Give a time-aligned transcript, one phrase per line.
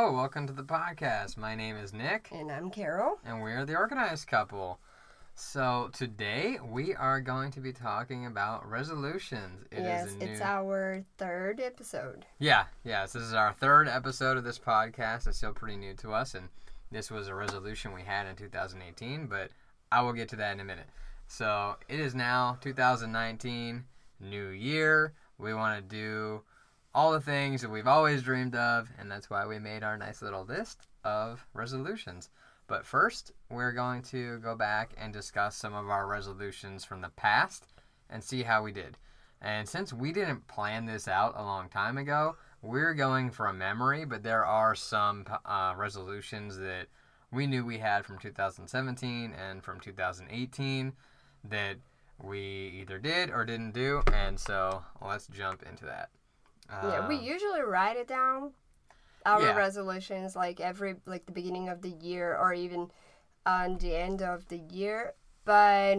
[0.00, 1.36] Hello, welcome to the podcast.
[1.36, 3.18] My name is Nick, And I'm Carol.
[3.24, 4.78] and we're the organized couple.
[5.34, 9.66] So today we are going to be talking about resolutions.
[9.72, 10.26] It is yes, new...
[10.26, 12.26] it's our third episode.
[12.38, 15.26] Yeah, yes, this is our third episode of this podcast.
[15.26, 16.48] It's still pretty new to us, and
[16.92, 19.50] this was a resolution we had in 2018, but
[19.90, 20.86] I will get to that in a minute.
[21.26, 23.82] So it is now 2019,
[24.20, 25.14] new year.
[25.38, 26.42] We want to do
[26.94, 30.22] all the things that we've always dreamed of, and that's why we made our nice
[30.22, 32.30] little list of resolutions.
[32.66, 37.08] But first, we're going to go back and discuss some of our resolutions from the
[37.10, 37.66] past
[38.10, 38.98] and see how we did.
[39.40, 44.04] And since we didn't plan this out a long time ago, we're going from memory,
[44.04, 46.86] but there are some uh, resolutions that
[47.30, 50.92] we knew we had from 2017 and from 2018
[51.44, 51.76] that
[52.20, 54.02] we either did or didn't do.
[54.12, 56.10] And so let's jump into that.
[56.70, 58.52] Yeah, we Um, usually write it down.
[59.26, 59.56] Our yeah.
[59.56, 62.90] resolutions, like every like the beginning of the year or even
[63.44, 65.14] on the end of the year.
[65.44, 65.98] But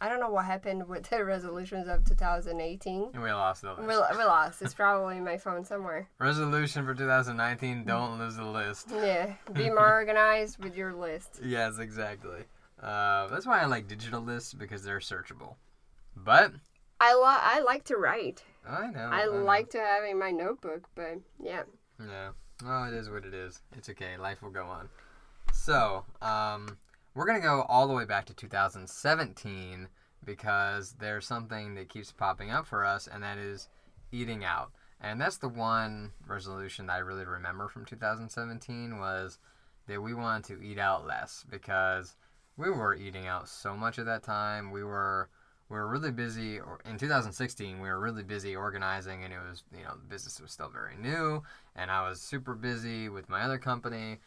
[0.00, 3.10] I don't know what happened with the resolutions of 2018.
[3.14, 3.80] And we lost the list.
[3.80, 4.60] We, we lost.
[4.62, 6.08] It's probably in my phone somewhere.
[6.18, 8.88] Resolution for 2019 don't lose the list.
[8.92, 11.40] Yeah, be more organized with your list.
[11.42, 12.44] Yes, exactly.
[12.82, 15.54] Uh, that's why I like digital lists because they're searchable.
[16.14, 16.52] But
[17.00, 18.42] I lo- I like to write.
[18.68, 19.08] I know.
[19.12, 19.44] I know.
[19.44, 21.62] like to have in my notebook, but yeah.
[22.00, 22.30] Yeah.
[22.64, 23.60] Well, it is what it is.
[23.76, 24.16] It's okay.
[24.16, 24.88] Life will go on.
[25.52, 26.76] So, um,
[27.14, 29.88] we're gonna go all the way back to 2017
[30.24, 33.68] because there's something that keeps popping up for us, and that is
[34.12, 34.72] eating out.
[35.00, 39.38] And that's the one resolution that I really remember from 2017 was
[39.86, 42.16] that we wanted to eat out less because
[42.56, 44.70] we were eating out so much at that time.
[44.70, 45.28] We were
[45.68, 49.64] we were really busy or in 2016 we were really busy organizing and it was
[49.76, 51.42] you know the business was still very new
[51.74, 54.18] and i was super busy with my other company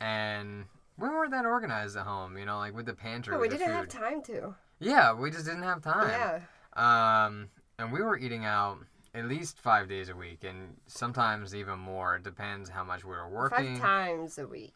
[0.00, 0.64] and
[0.98, 3.70] we weren't that organized at home you know like with the pantry No, we didn't
[3.70, 4.54] have time to.
[4.80, 7.26] yeah we just didn't have time Yeah.
[7.28, 8.78] um and we were eating out
[9.14, 13.10] at least five days a week and sometimes even more it depends how much we
[13.10, 14.74] were working Five times a week.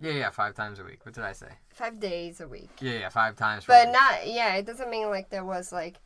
[0.00, 2.70] Yeah yeah five times a week what did i say Five days a week.
[2.80, 3.94] yeah yeah five times But week.
[3.94, 5.98] not, yeah, it doesn't mean like there was like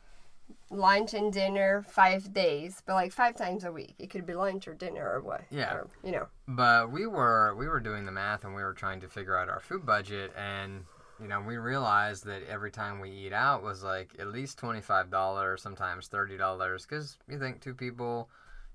[0.69, 3.95] lunch and dinner five days, but like five times a week.
[3.99, 5.43] It could be lunch or dinner or what.
[5.49, 5.73] Yeah.
[5.73, 6.27] Or, you know.
[6.47, 9.49] but we were we were doing the math and we were trying to figure out
[9.49, 10.85] our food budget and
[11.21, 15.59] you know we realized that every time we eat out was like at least $25
[15.59, 18.29] sometimes $30 because you think two people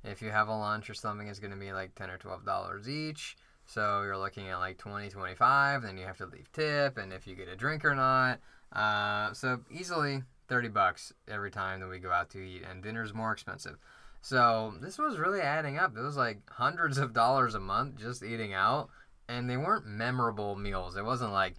[0.04, 2.88] if you have a lunch or something is going to be like 10 or $12
[2.88, 3.36] each
[3.70, 7.26] so you're looking at like 20 25 then you have to leave tip and if
[7.26, 8.40] you get a drink or not
[8.72, 13.14] uh, so easily 30 bucks every time that we go out to eat and dinner's
[13.14, 13.76] more expensive
[14.22, 15.96] so this was really adding up.
[15.96, 18.90] It was like hundreds of dollars a month just eating out,
[19.28, 20.96] and they weren't memorable meals.
[20.96, 21.54] It wasn't like,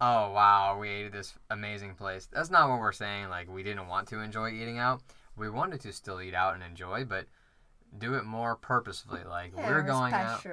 [0.00, 2.28] oh wow, we ate at this amazing place.
[2.30, 3.28] That's not what we're saying.
[3.28, 5.02] Like we didn't want to enjoy eating out.
[5.36, 7.26] We wanted to still eat out and enjoy, but
[7.96, 9.22] do it more purposefully.
[9.26, 10.44] Like Yeah, we're going out.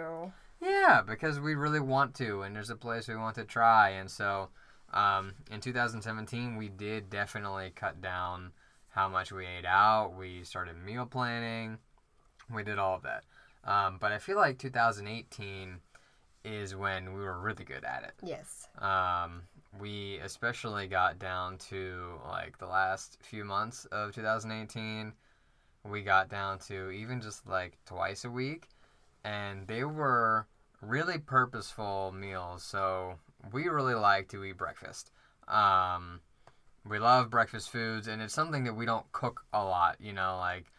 [0.61, 4.09] Yeah, because we really want to, and there's a place we want to try, and
[4.09, 4.49] so
[4.93, 8.51] um, in 2017 we did definitely cut down
[8.89, 10.15] how much we ate out.
[10.17, 11.77] We started meal planning.
[12.53, 13.23] We did all of that,
[13.63, 15.79] um, but I feel like 2018
[16.43, 18.13] is when we were really good at it.
[18.23, 18.67] Yes.
[18.79, 19.43] Um,
[19.79, 25.13] we especially got down to like the last few months of 2018.
[25.83, 28.67] We got down to even just like twice a week,
[29.23, 30.47] and they were
[30.81, 32.63] really purposeful meals.
[32.63, 33.15] So
[33.51, 35.11] we really like to eat breakfast.
[35.47, 36.21] Um,
[36.87, 39.97] we love breakfast foods, and it's something that we don't cook a lot.
[39.99, 40.71] You know, like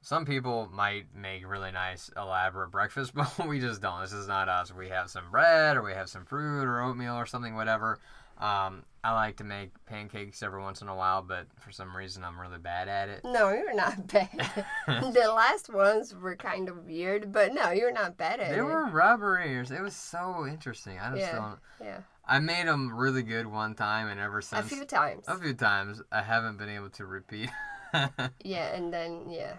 [0.00, 4.02] some people might make really nice, elaborate breakfast, but we just don't.
[4.02, 4.72] This is not us.
[4.72, 7.98] We have some bread, or we have some fruit, or oatmeal, or something, whatever.
[8.38, 12.24] Um, I like to make pancakes every once in a while, but for some reason
[12.24, 13.20] I'm really bad at it.
[13.24, 14.30] No, you're not bad.
[14.86, 18.62] the last ones were kind of weird, but no, you're not bad at They it.
[18.62, 19.70] were rubber ears.
[19.70, 20.98] It was so interesting.
[20.98, 21.34] I just Yeah.
[21.34, 21.58] don't.
[21.80, 21.98] Yeah.
[22.26, 24.64] I made them really good one time, and ever since.
[24.66, 25.26] A few times.
[25.28, 27.50] a few times I haven't been able to repeat.
[28.42, 29.52] Yeah, and then yeah.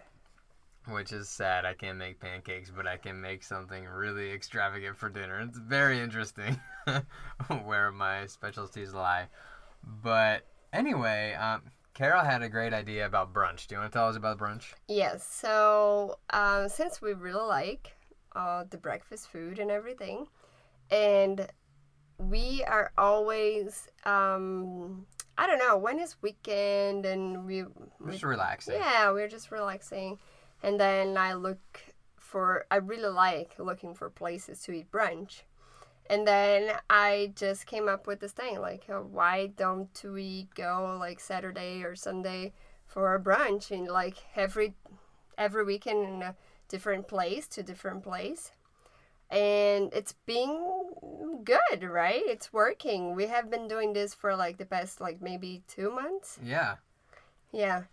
[0.87, 1.65] Which is sad.
[1.65, 5.39] I can't make pancakes, but I can make something really extravagant for dinner.
[5.41, 6.59] It's very interesting
[7.63, 9.27] where my specialties lie.
[10.03, 11.61] But anyway, um,
[11.93, 13.67] Carol had a great idea about brunch.
[13.67, 14.73] Do you want to tell us about brunch?
[14.87, 15.27] Yes.
[15.27, 17.95] So um, since we really like
[18.35, 20.27] uh, the breakfast food and everything,
[20.91, 21.47] and
[22.17, 25.05] we are always um,
[25.37, 27.63] I don't know when is weekend and we,
[27.99, 28.75] we Just relaxing.
[28.75, 30.17] yeah we're just relaxing,
[30.65, 31.79] and then I look
[32.17, 35.43] for I really like looking for places to eat brunch.
[36.09, 40.97] And then I just came up with this thing like, uh, why don't we go
[40.99, 42.53] like Saturday or Sunday
[42.87, 44.73] for a brunch and like every
[45.37, 46.35] every weekend in a
[46.67, 48.51] different place to different place?
[49.29, 52.23] And it's being good right?
[52.25, 53.13] It's working.
[53.13, 56.39] We have been doing this for like the past like maybe two months.
[56.43, 56.77] Yeah.
[57.51, 57.83] yeah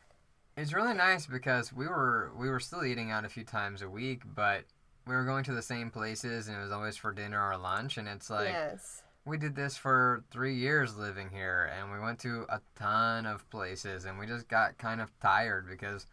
[0.57, 3.89] It's really nice because we were we were still eating out a few times a
[3.89, 4.65] week, but
[5.07, 7.97] we were going to the same places and it was always for dinner or lunch.
[7.97, 9.03] And it's like yes.
[9.25, 13.49] we did this for 3 years living here and we went to a ton of
[13.51, 16.07] places and we just got kind of tired because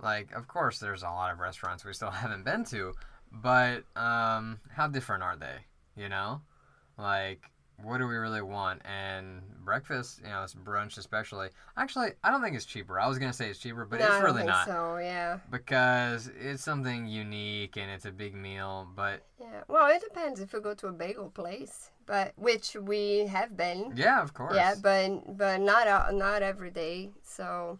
[0.00, 2.92] like of course there's a lot of restaurants we still haven't been to,
[3.30, 5.64] but um how different are they,
[5.96, 6.42] you know?
[6.98, 7.51] Like
[7.82, 8.82] what do we really want?
[8.84, 11.48] And breakfast, you know, it's brunch especially.
[11.76, 12.98] Actually, I don't think it's cheaper.
[13.00, 14.98] I was gonna say it's cheaper, but no, I it's don't really think not so
[14.98, 18.88] yeah because it's something unique and it's a big meal.
[18.94, 23.26] But yeah well it depends if we go to a bagel place but which we
[23.26, 24.54] have been yeah, of course.
[24.54, 27.78] yeah but but not uh, not every day so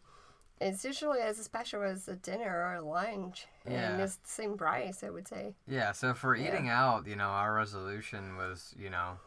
[0.60, 5.05] it's usually as special as a dinner or a lunch and it's the same price
[5.05, 6.48] i would say Yeah, so for Yeah.
[6.48, 9.19] eating out, you know, our resolution was, you know,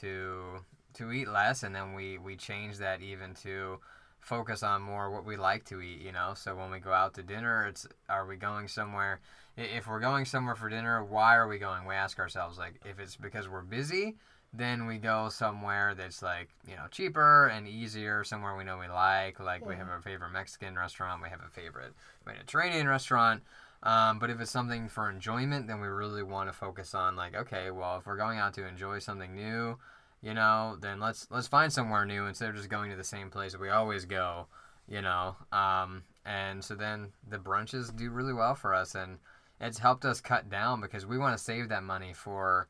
[0.00, 0.64] to
[0.94, 3.78] to eat less and then we we changed that even to
[4.20, 6.34] focus on more what we like to eat, you know.
[6.34, 9.20] So when we go out to dinner, it's are we going somewhere
[9.56, 11.84] if we're going somewhere for dinner, why are we going?
[11.84, 14.16] We ask ourselves like if it's because we're busy,
[14.52, 18.88] then we go somewhere that's like, you know, cheaper and easier, somewhere we know we
[18.88, 21.92] like, like we have a favorite Mexican restaurant, we have a favorite
[22.26, 23.42] Mediterranean restaurant.
[23.82, 27.34] Um, but if it's something for enjoyment, then we really want to focus on like,
[27.34, 29.78] okay, well, if we're going out to enjoy something new,
[30.22, 33.30] you know, then let's let's find somewhere new instead of just going to the same
[33.30, 34.46] place we always go,
[34.86, 35.36] you know.
[35.50, 39.18] Um, and so then the brunches do really well for us, and
[39.60, 42.68] it's helped us cut down because we want to save that money for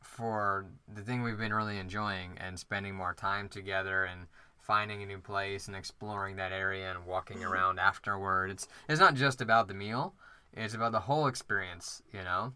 [0.00, 4.26] for the thing we've been really enjoying and spending more time together and
[4.58, 8.50] finding a new place and exploring that area and walking around afterward.
[8.50, 10.14] It's it's not just about the meal.
[10.54, 12.52] It's about the whole experience, you know?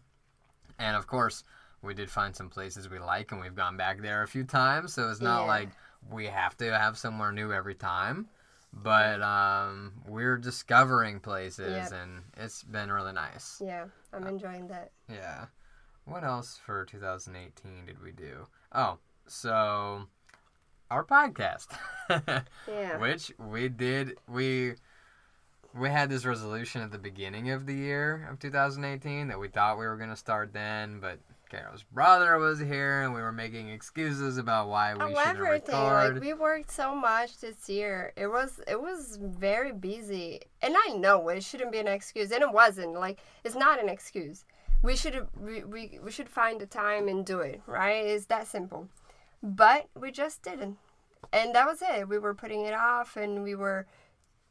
[0.79, 1.43] And of course,
[1.81, 4.93] we did find some places we like and we've gone back there a few times,
[4.93, 5.47] so it's not Yeah.
[5.47, 5.69] like
[6.09, 8.27] we have to have somewhere new every time.
[8.75, 12.01] But um, we're discovering places Yep.
[12.01, 13.61] and it's been really nice.
[13.63, 15.45] yeah i'm enjoying that Yeah.
[16.05, 18.47] What else for 2018 did we do?
[18.73, 18.97] Oh,
[19.27, 20.07] so
[20.91, 21.67] our podcast.
[22.67, 24.73] yeah Which we did we
[25.75, 29.77] we had this resolution at the beginning of the year of 2018 that we thought
[29.77, 33.69] we were going to start then, but Carol's brother was here and we were making
[33.69, 36.15] excuses about why we However, thing record.
[36.15, 40.93] like we worked so much this year, it was it was very busy, and I
[40.93, 42.93] know it shouldn't be an excuse, and it wasn't.
[42.93, 44.45] Like it's not an excuse.
[44.81, 47.61] We should we, we, we should find the time and do it.
[47.67, 48.05] Right?
[48.05, 48.89] It's that simple.
[49.43, 50.77] But we just didn't,
[51.31, 52.09] and that was it.
[52.09, 53.85] We were putting it off, and we were.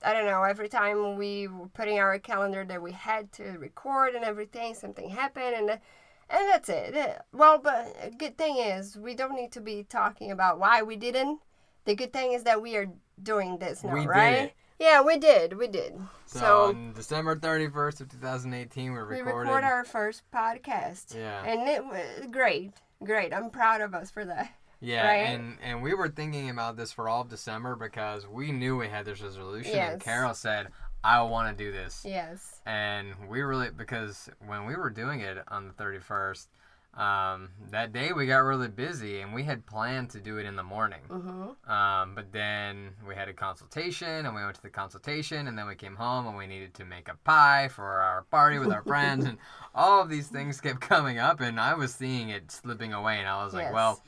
[0.04, 0.42] I don't know.
[0.42, 5.10] Every time we were putting our calendar that we had to record and everything, something
[5.10, 6.94] happened, and and that's it.
[6.94, 10.82] Eh, Well, but a good thing is we don't need to be talking about why
[10.82, 11.40] we didn't.
[11.84, 12.86] The good thing is that we are
[13.22, 14.52] doing this now, We did right?
[14.78, 15.56] Yeah, we did.
[15.58, 15.92] We did.
[16.26, 21.44] so, So, on December 31st of 2018 we we recorded record our first podcast, Yeah.
[21.44, 22.72] and it was great.
[23.04, 23.32] Great.
[23.34, 24.52] I'm proud of us for that.
[24.82, 25.16] Yeah, right?
[25.28, 28.88] and and we were thinking about this for all of December because we knew we
[28.88, 30.68] had this resolution and Carol said,
[31.04, 32.60] "I want to do this." Yes.
[32.66, 36.48] and we really because when we were doing it on the 31st
[36.94, 40.56] um, that day we got really busy and we had planned to do it in
[40.56, 41.70] the morning Mm-hmm.
[41.72, 45.66] um, but then we had a consultation and we went to the consultation and then
[45.66, 48.82] we came home and we needed to make a pie for our party with our
[48.82, 49.38] friends and
[49.74, 53.26] all of these things kept coming up and i was seeing it slipping away and
[53.26, 53.72] i was like Yes.
[53.72, 54.02] well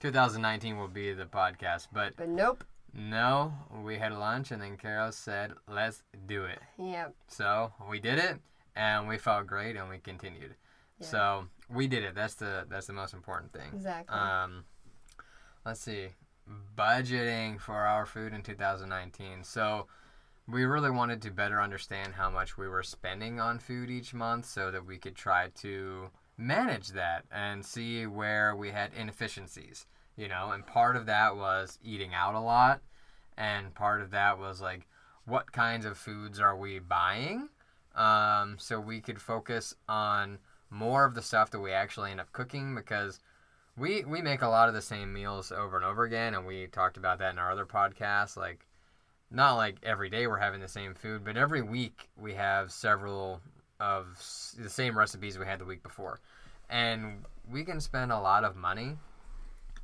[0.00, 2.64] 2019 will be the podcast but But nope.
[2.94, 3.52] no
[3.82, 7.14] we had lunch and then carol said let's do it Yep.
[7.28, 8.38] so we did it,
[8.76, 10.54] and we felt great, and we continued.
[11.00, 11.06] Yeah.
[11.06, 12.14] So we did it.
[12.14, 13.70] That's the that's the most important thing.
[13.74, 14.16] Exactly.
[14.16, 14.64] Um,
[15.66, 16.08] let's see,
[16.76, 19.42] budgeting for our food in 2019.
[19.44, 19.86] So
[20.46, 24.46] we really wanted to better understand how much we were spending on food each month,
[24.46, 29.86] so that we could try to manage that and see where we had inefficiencies.
[30.16, 32.80] You know, and part of that was eating out a lot,
[33.36, 34.86] and part of that was like
[35.24, 37.48] what kinds of foods are we buying
[37.94, 40.38] um, so we could focus on
[40.70, 43.20] more of the stuff that we actually end up cooking because
[43.76, 46.66] we we make a lot of the same meals over and over again and we
[46.66, 48.66] talked about that in our other podcast like
[49.30, 53.40] not like every day we're having the same food but every week we have several
[53.80, 54.06] of
[54.58, 56.20] the same recipes we had the week before,
[56.68, 58.96] and we can spend a lot of money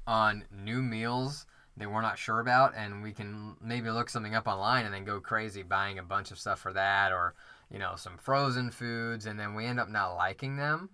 [0.07, 1.47] on new meals
[1.77, 5.05] that we're not sure about, and we can maybe look something up online and then
[5.05, 7.35] go crazy buying a bunch of stuff for that, or
[7.71, 10.89] you know some frozen foods, and then we end up not liking them,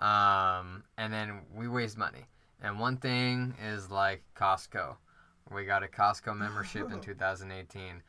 [0.00, 2.26] um, and then we waste money.
[2.62, 4.96] And one thing is like Costco.
[5.52, 8.02] We got a Costco membership in 2018,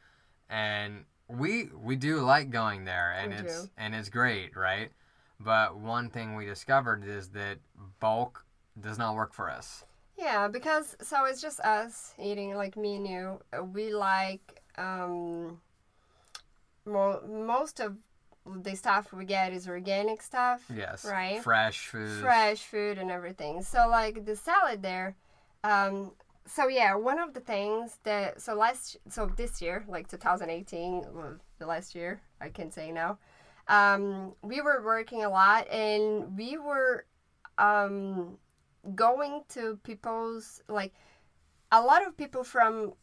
[0.50, 3.70] and we we do like going there, and We it's do.
[3.77, 4.91] and it's great, right?
[5.39, 7.58] But one thing we discovered is that
[8.00, 8.46] bulk
[8.79, 9.84] does not work for us.
[10.17, 13.39] Yeah, because so it's just us eating like me and you.
[13.74, 15.60] We like um,
[16.86, 17.96] mo- most of
[18.46, 21.03] the stuff we get is organic stuff, Yes.
[21.03, 21.41] Right.
[21.44, 22.22] Fresh food.
[22.22, 23.63] fresh food and everything.
[23.63, 25.15] So like the salad there.
[25.63, 26.12] Um,
[26.48, 31.38] so yeah, one of the things that so last so this year, like 2018, well,
[31.60, 33.18] the last year I can say now,
[33.68, 37.06] um, we were working a lot and we were
[37.58, 38.38] um,
[38.94, 40.94] going to people's like
[41.72, 42.94] a lot of people from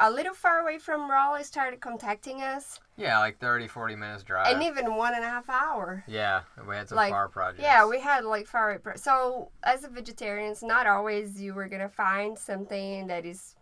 [0.00, 4.52] a little far away from Raleigh started contacting us, Yeah, like 30, 40 minutes drive.
[4.52, 6.04] and even one and a half hour.
[6.06, 7.62] yeah, we had some like, far projects.
[7.62, 8.78] Yeah, we had like far away.
[8.78, 13.54] Pro- so as a vegetarian, it's not always you were gonna find something that is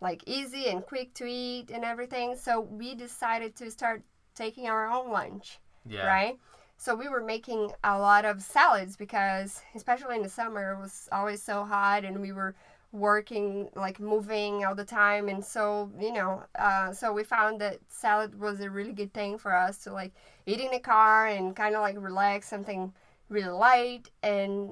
[0.00, 2.36] like easy and quick to eat and everything.
[2.36, 4.02] So we decided to start
[4.34, 6.06] taking our own lunch, yeah.
[6.06, 6.38] right?
[6.76, 11.08] So we were making a lot of salads because, especially in the summer, it was
[11.12, 12.56] always so hot, and we were
[12.92, 17.78] working like moving all the time and so you know uh, so we found that
[17.88, 20.12] salad was a really good thing for us to like
[20.44, 22.92] eat in the car and kind of like relax something
[23.30, 24.70] really light and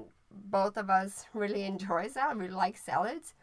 [0.49, 3.33] both of us really enjoy salad we like salads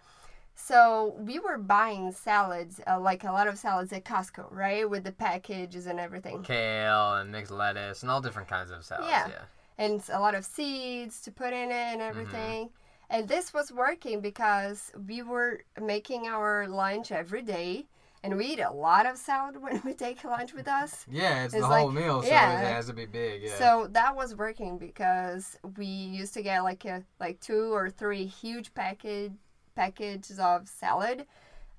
[0.54, 5.02] so we were buying salads uh, like a lot of salads at costco right with
[5.02, 9.08] the packages and everything Kale and mixed lettuce and all different kinds of salads.
[9.08, 9.28] Yeah.
[9.28, 9.84] Yeah.
[9.84, 12.70] and a lot of seeds to put in it and everything.
[13.10, 17.86] And this was working because we were making our lunch every day,
[18.22, 21.06] and we eat a lot of salad when we take lunch with us.
[21.10, 22.60] Yeah, it's, It's the like- whole meal, so yeah.
[22.60, 23.42] it has to be big.
[23.42, 23.56] Yeah.
[23.56, 28.26] So that was working because we used to get like a like two or three
[28.26, 29.32] huge package
[29.74, 31.24] packages of salad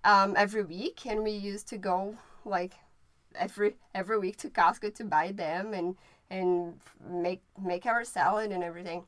[0.03, 2.73] um, every week, and we used to go like
[3.35, 5.95] every every week to Costco to buy them and
[6.31, 9.03] and make make our salad and everything.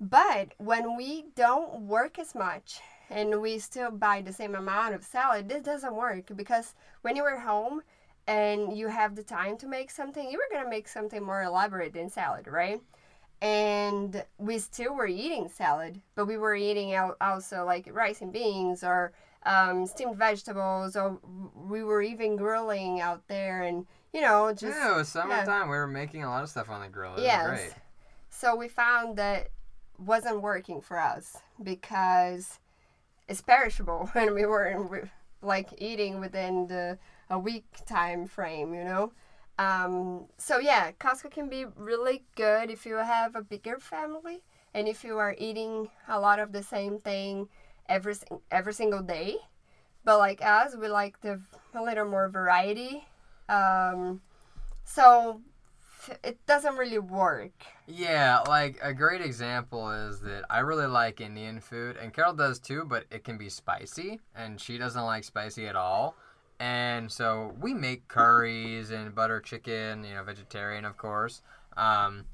[0.00, 5.04] But when we don't work as much and we still buy the same amount of
[5.04, 7.82] salad, this doesn't work because when you are home
[8.26, 11.94] and you have the time to make something, you were gonna make something more elaborate
[11.94, 12.80] than salad, right?
[13.40, 18.32] And we still were eating salad, but we were eating al- also like rice and
[18.32, 19.12] beans or
[19.44, 21.18] um, steamed vegetables, or
[21.54, 25.68] we were even grilling out there, and you know, just yeah, it was summertime.
[25.70, 27.16] We were making a lot of stuff on the grill.
[27.16, 27.48] It Yes.
[27.48, 27.74] was great.
[28.30, 29.48] so we found that
[29.98, 32.60] wasn't working for us because
[33.28, 35.08] it's perishable when we were
[35.42, 36.98] like eating within the
[37.30, 39.12] a week time frame, you know.
[39.58, 44.86] Um, so yeah, Costco can be really good if you have a bigger family and
[44.86, 47.48] if you are eating a lot of the same thing
[47.88, 48.14] every
[48.50, 49.36] every single day.
[50.04, 51.40] But like us, we like the
[51.74, 53.06] a little more variety.
[53.48, 54.20] Um,
[54.84, 55.42] so
[56.22, 57.52] it doesn't really work.
[57.86, 62.58] Yeah, like a great example is that I really like Indian food, and Carol does
[62.58, 66.14] too, but it can be spicy, and she doesn't like spicy at all.
[66.60, 71.42] And so we make curries and butter chicken, you know, vegetarian, of course.
[71.76, 72.24] Um,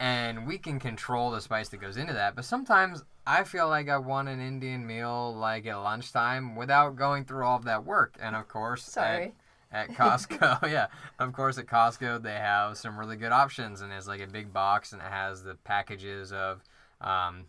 [0.00, 2.34] and we can control the spice that goes into that.
[2.34, 7.24] But sometimes I feel like I want an Indian meal like at lunchtime without going
[7.24, 8.16] through all of that work.
[8.20, 9.34] And of course, Sorry.
[9.74, 10.62] At Costco.
[10.70, 10.86] yeah,
[11.18, 14.52] of course, at Costco they have some really good options, and it's like a big
[14.52, 16.62] box, and it has the packages of
[17.00, 17.46] um,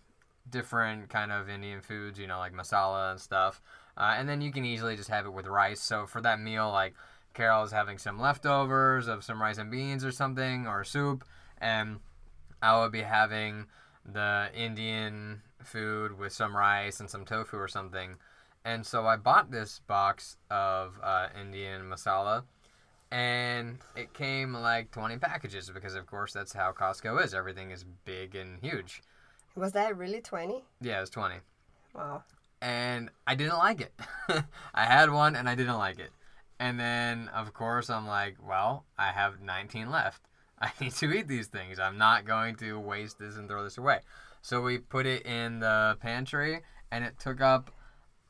[0.50, 3.62] different kind of Indian foods, you know, like masala and stuff.
[3.96, 5.79] Uh, and then you can easily just have it with rice.
[5.79, 6.96] So for that meal, like
[7.34, 11.24] Carol is having some leftovers of some rice and beans or something, or soup,
[11.60, 12.00] and
[12.62, 13.67] I would be having
[14.03, 18.17] the Indian food with some rice and some tofu or something.
[18.65, 22.43] And so I bought this box of uh, Indian masala,
[23.12, 27.36] and it came like 20 packages because, of course, that's how Costco is.
[27.36, 29.03] Everything is big and huge.
[29.55, 30.63] Was that really 20?
[30.81, 31.36] Yeah, it was 20.
[31.93, 32.24] Wow.
[32.60, 33.93] And I didn't like it.
[34.74, 36.10] I had one and I didn't like it.
[36.60, 40.24] And then, of course, I'm like, well, I have 19 left.
[40.60, 41.79] I need to eat these things.
[41.79, 44.00] I'm not going to waste this and throw this away.
[44.41, 47.72] So we put it in the pantry, and it took up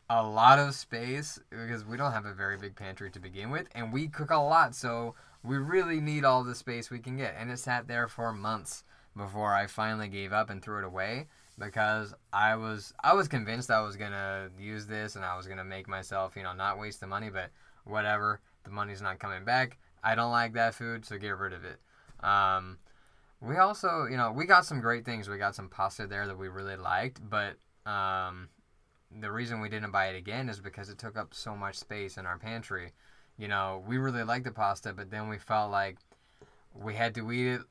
[0.10, 3.68] a lot of space because we don't have a very big pantry to begin with,
[3.74, 4.76] and we cook a lot.
[4.76, 7.36] So we really need all the space we can get.
[7.38, 8.84] And it sat there for months
[9.16, 13.72] before I finally gave up and threw it away because I was I was convinced
[13.72, 17.00] I was gonna use this and I was gonna make myself you know not waste
[17.00, 17.50] the money, but
[17.86, 18.42] whatever.
[18.64, 19.78] The money's not coming back.
[20.04, 21.80] I don't like that food, so get rid of it.
[22.24, 22.78] Um,
[23.42, 25.30] we also, you know, we got some great things.
[25.30, 27.58] We got some pasta there that we really liked, but
[27.90, 28.50] um,
[29.20, 32.18] the reason we didn't buy it again is because it took up so much space
[32.18, 32.92] in our pantry.
[33.38, 35.98] You know, we really liked the pasta, but then we felt like
[36.74, 37.62] we had to eat it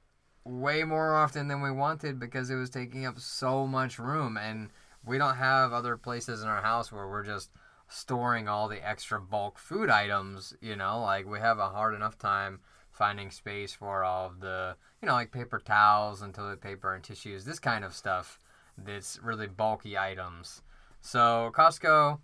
[0.44, 4.70] way more often than we wanted because it was taking up so much room and
[5.04, 7.50] we don't have other places in our house where we're just
[7.88, 12.18] storing all the extra bulk food items, you know, like we have a hard enough
[12.18, 12.60] time
[12.90, 17.04] finding space for all of the, you know, like paper towels and toilet paper and
[17.04, 18.38] tissues, this kind of stuff
[18.78, 20.62] that's really bulky items.
[21.04, 22.18] So Costco,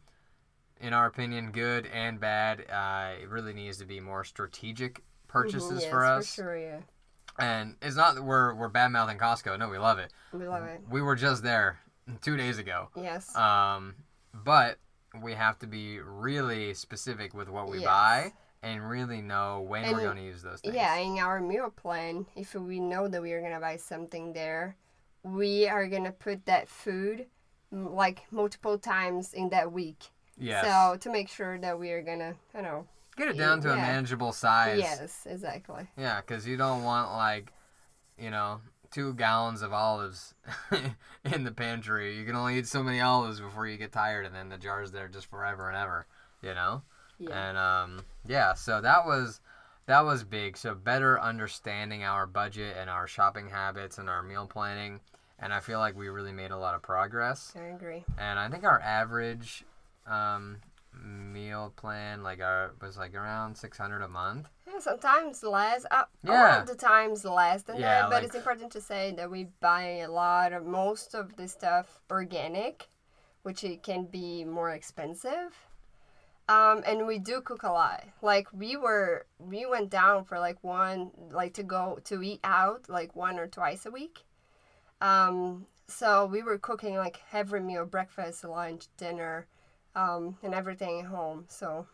[0.81, 2.65] in our opinion, good and bad.
[2.71, 6.27] Uh, it really needs to be more strategic purchases Mhm, yes, for us.
[6.27, 6.81] For sure, yeah.
[7.39, 9.59] And it's not that we're we're bad mouthing Costco.
[9.59, 10.13] No, we love it.
[10.33, 10.81] We love it.
[10.89, 11.79] We were just there
[12.23, 12.89] two days ago.
[12.97, 13.37] Yes.
[13.37, 13.95] Um,
[14.33, 14.79] but
[15.23, 17.87] we have to be really specific with what we Yes.
[17.87, 18.33] buy
[18.63, 20.75] and really know when we're going to use those things.
[20.75, 24.77] Yeah, in our meal plan, if we know that we are gonna buy something there,
[25.23, 27.27] we are gonna put that food
[27.73, 30.05] like multiple times in that week.
[30.39, 30.65] Yes.
[30.65, 32.87] So to make sure that we are gonna, you know,
[33.17, 34.79] Get it down to a manageable size.
[34.79, 35.87] yes, exactly.
[35.99, 37.53] Yeah, because you don't want like,
[38.19, 38.61] you know,
[38.91, 40.35] two gallons of olives
[41.25, 42.17] in the pantry.
[42.17, 44.91] You can only eat so many olives before you get tired, and then the jar's
[44.93, 46.07] there just forever and ever.
[46.43, 46.83] You know.
[47.19, 47.49] Yeah.
[47.49, 49.41] And um, yeah, so that was
[49.87, 50.57] that was big.
[50.57, 55.01] So better understanding our budget and our shopping habits and our meal planning,
[55.41, 57.53] and I feel like we really made a lot of progress.
[57.57, 58.05] I agree.
[58.19, 59.65] And I think our average
[60.07, 60.59] um,
[61.03, 64.49] meal plan like our was like around six hundred a month.
[64.67, 65.85] Yeah, sometimes less.
[65.91, 68.11] Uh, A lot of the times less than Yeah, that.
[68.11, 71.49] But like- it's important to say that we buy a lot of most of the
[71.49, 72.89] stuff organic,
[73.43, 75.67] which it can be more expensive.
[76.49, 78.05] Um, and we do cook a lot.
[78.23, 82.89] Like we were, we went down for like one, like to go to eat out
[82.89, 84.25] like one or twice a week.
[85.01, 89.47] Um, so we were cooking like every meal, breakfast, lunch, dinner,
[89.95, 91.47] um, and everything at home.
[91.49, 91.87] So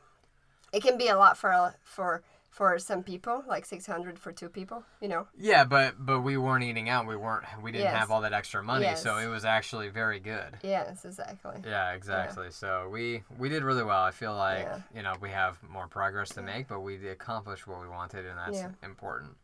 [0.72, 4.48] it can be a lot for for for some people, like six hundred for two
[4.48, 4.82] people.
[5.00, 5.26] You know.
[5.38, 7.06] Yeah, but but we weren't eating out.
[7.06, 7.44] We weren't.
[7.62, 7.96] We didn't Yes.
[7.96, 10.58] have all that extra money, so it was actually very good.
[10.62, 11.60] Yes, exactly.
[11.64, 12.50] Yeah, exactly.
[12.50, 14.02] So we we did really well.
[14.02, 14.78] I feel like Yeah.
[14.94, 18.38] you know we have more progress to make, but we accomplished what we wanted, and
[18.38, 18.70] that's Yeah.
[18.82, 19.36] important.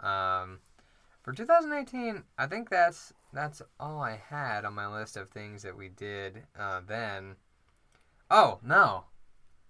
[0.00, 0.60] Um,
[1.28, 5.76] for 2018, I think that's that's all I had on my list of things that
[5.76, 7.36] we did uh, then.
[8.30, 9.04] Oh no,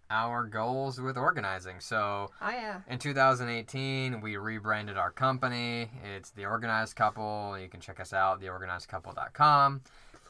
[0.09, 1.81] our goals with organizing.
[1.81, 2.83] So Oh yeah.
[2.89, 5.91] in 2018, we rebranded our company.
[6.17, 7.59] It's The Organized Couple.
[7.61, 9.81] You can check us out, theorganizedcouple.com.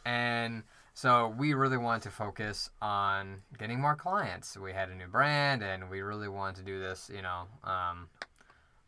[0.06, 0.62] And
[0.94, 4.56] so we really wanted to focus on getting more clients.
[4.56, 8.08] We had a new brand and we really wanted to do this, you know, um,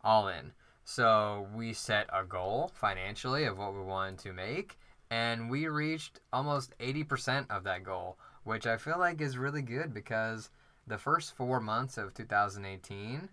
[0.03, 0.53] all in.
[0.85, 4.79] So we set a goal financially of what we wanted to make.
[5.11, 9.93] And we reached almost 80% of that goal, which I feel like is really good
[9.93, 10.51] because
[10.87, 13.29] the first four months of 2018,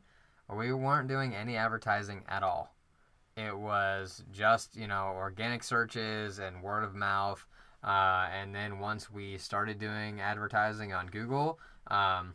[0.56, 2.74] we weren't doing any advertising at all.
[3.36, 7.46] It was just, you know, organic searches and word of mouth.
[7.84, 12.34] Uh, and then once we started doing advertising on Google, um,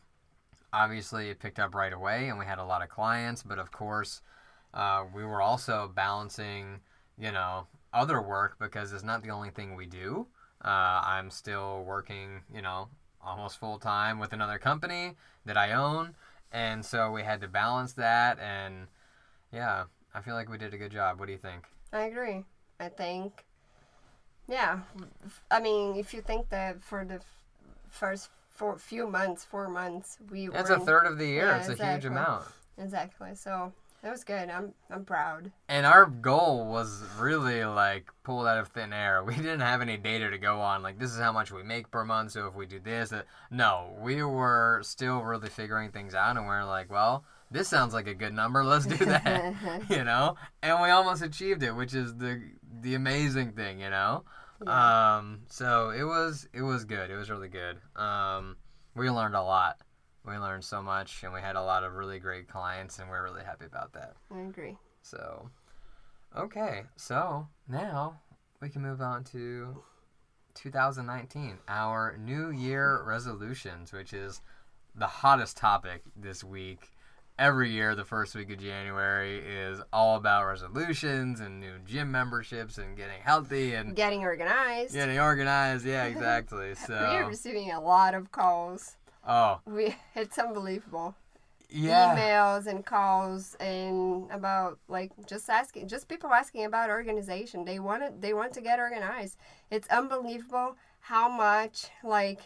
[0.72, 3.42] obviously it picked up right away and we had a lot of clients.
[3.42, 4.22] But of course,
[4.74, 6.80] uh, we were also balancing,
[7.18, 10.26] you know, other work because it's not the only thing we do.
[10.64, 12.88] Uh, I'm still working, you know,
[13.24, 16.14] almost full time with another company that I own,
[16.52, 18.38] and so we had to balance that.
[18.38, 18.86] And
[19.52, 21.18] yeah, I feel like we did a good job.
[21.20, 21.64] What do you think?
[21.92, 22.44] I agree.
[22.80, 23.44] I think,
[24.48, 24.80] yeah.
[25.50, 27.40] I mean, if you think that for the f-
[27.90, 31.46] first four few months, four months, we It's were a third of the year.
[31.46, 32.44] Yeah, it's a huge amount.
[32.78, 33.34] exactly.
[33.34, 33.72] So
[34.02, 34.50] that was good.
[34.50, 35.52] I'm I'm proud.
[35.68, 39.22] And our goal was really like pulled out of thin air.
[39.22, 40.82] We didn't have any data to go on.
[40.82, 42.32] Like this is how much we make per month.
[42.32, 46.46] So if we do this, uh, no, we were still really figuring things out, and
[46.46, 48.64] we are like, well, this sounds like a good number.
[48.64, 49.54] Let's do that.
[49.88, 52.42] you know, and we almost achieved it, which is the
[52.80, 53.80] the amazing thing.
[53.80, 54.24] You know.
[54.64, 55.16] Yeah.
[55.16, 57.10] Um, so it was it was good.
[57.10, 57.78] It was really good.
[57.94, 58.56] Um,
[58.96, 59.78] we learned a lot.
[60.24, 63.24] We learned so much, and we had a lot of really great clients, and we're
[63.24, 64.14] really happy about that.
[64.32, 64.76] I agree.
[65.02, 65.50] So,
[66.36, 68.20] okay, so now
[68.60, 69.82] we can move on to
[70.54, 74.40] 2019, our New Year resolutions, which is
[74.94, 76.90] the hottest topic this week.
[77.38, 82.76] every year the first week of January is all about resolutions and new gym memberships
[82.76, 84.92] and getting healthy and Getting organized.
[84.92, 85.84] getting organized.
[85.86, 86.74] Yeah, exactly.
[86.74, 88.96] So we are receiving a lot of calls.
[89.26, 91.14] Oh, We it's unbelievable.
[91.68, 92.14] yeah.
[92.14, 97.64] Emails and calls and about like just asking, just people asking about organization.
[97.64, 99.36] They want to they want to get organized.
[99.70, 102.40] It's unbelievable how much like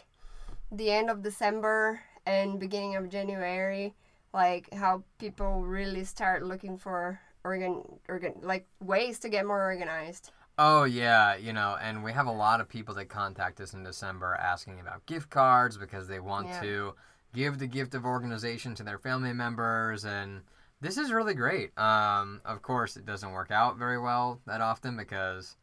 [0.71, 3.93] the end of December and beginning of January,
[4.33, 10.31] like how people really start looking for organ organ like ways to get more organized.
[10.59, 13.83] Oh yeah, you know, and we have a lot of people that contact us in
[13.83, 16.61] December asking about gift cards because they want Yeah.
[16.61, 16.95] to
[17.33, 20.41] give the gift of organization to their family members and
[20.81, 21.77] this is really great.
[21.77, 25.55] Um, of course, it doesn't work out very well that often because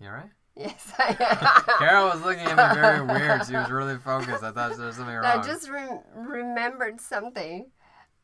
[0.00, 0.30] You right?
[0.56, 0.92] Yes.
[0.98, 1.78] I am.
[1.78, 3.46] Carol was looking at me very weird.
[3.46, 4.42] She was really focused.
[4.42, 5.24] I thought there was something wrong.
[5.24, 7.70] I just re- remembered something,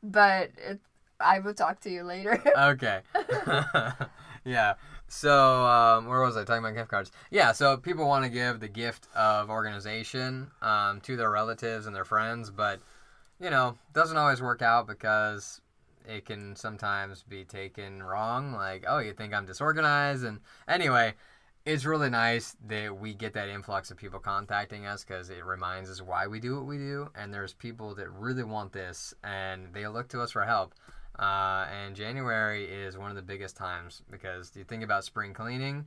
[0.03, 0.81] but it,
[1.21, 2.43] I will talk to you later.
[2.59, 3.03] okay.
[4.45, 4.75] yeah.
[5.15, 7.13] So um, where was I talking about gift cards?
[7.31, 7.53] Yeah.
[7.53, 12.05] So people want to give the gift of organization um, to their relatives and their
[12.05, 12.81] friends, but
[13.41, 15.61] you know, doesn't always work out because
[16.05, 18.55] it can sometimes be taken wrong.
[18.55, 21.15] Like, oh, you think I'm disorganized, and anyway.
[21.67, 25.89] It's really nice that we get that influx of people contacting us because it reminds
[25.89, 27.09] us why we do what we do.
[27.15, 30.75] And there's people that really want this and they look to us for help.
[31.19, 35.87] Uh, and January is one of the biggest times because you think about spring cleaning.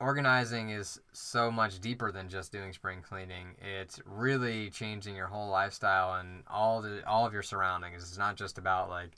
[0.00, 3.56] Organizing is so much deeper than just doing spring cleaning.
[3.60, 8.04] It's really changing your whole lifestyle and all the all of your surroundings.
[8.04, 9.10] It's not just about like,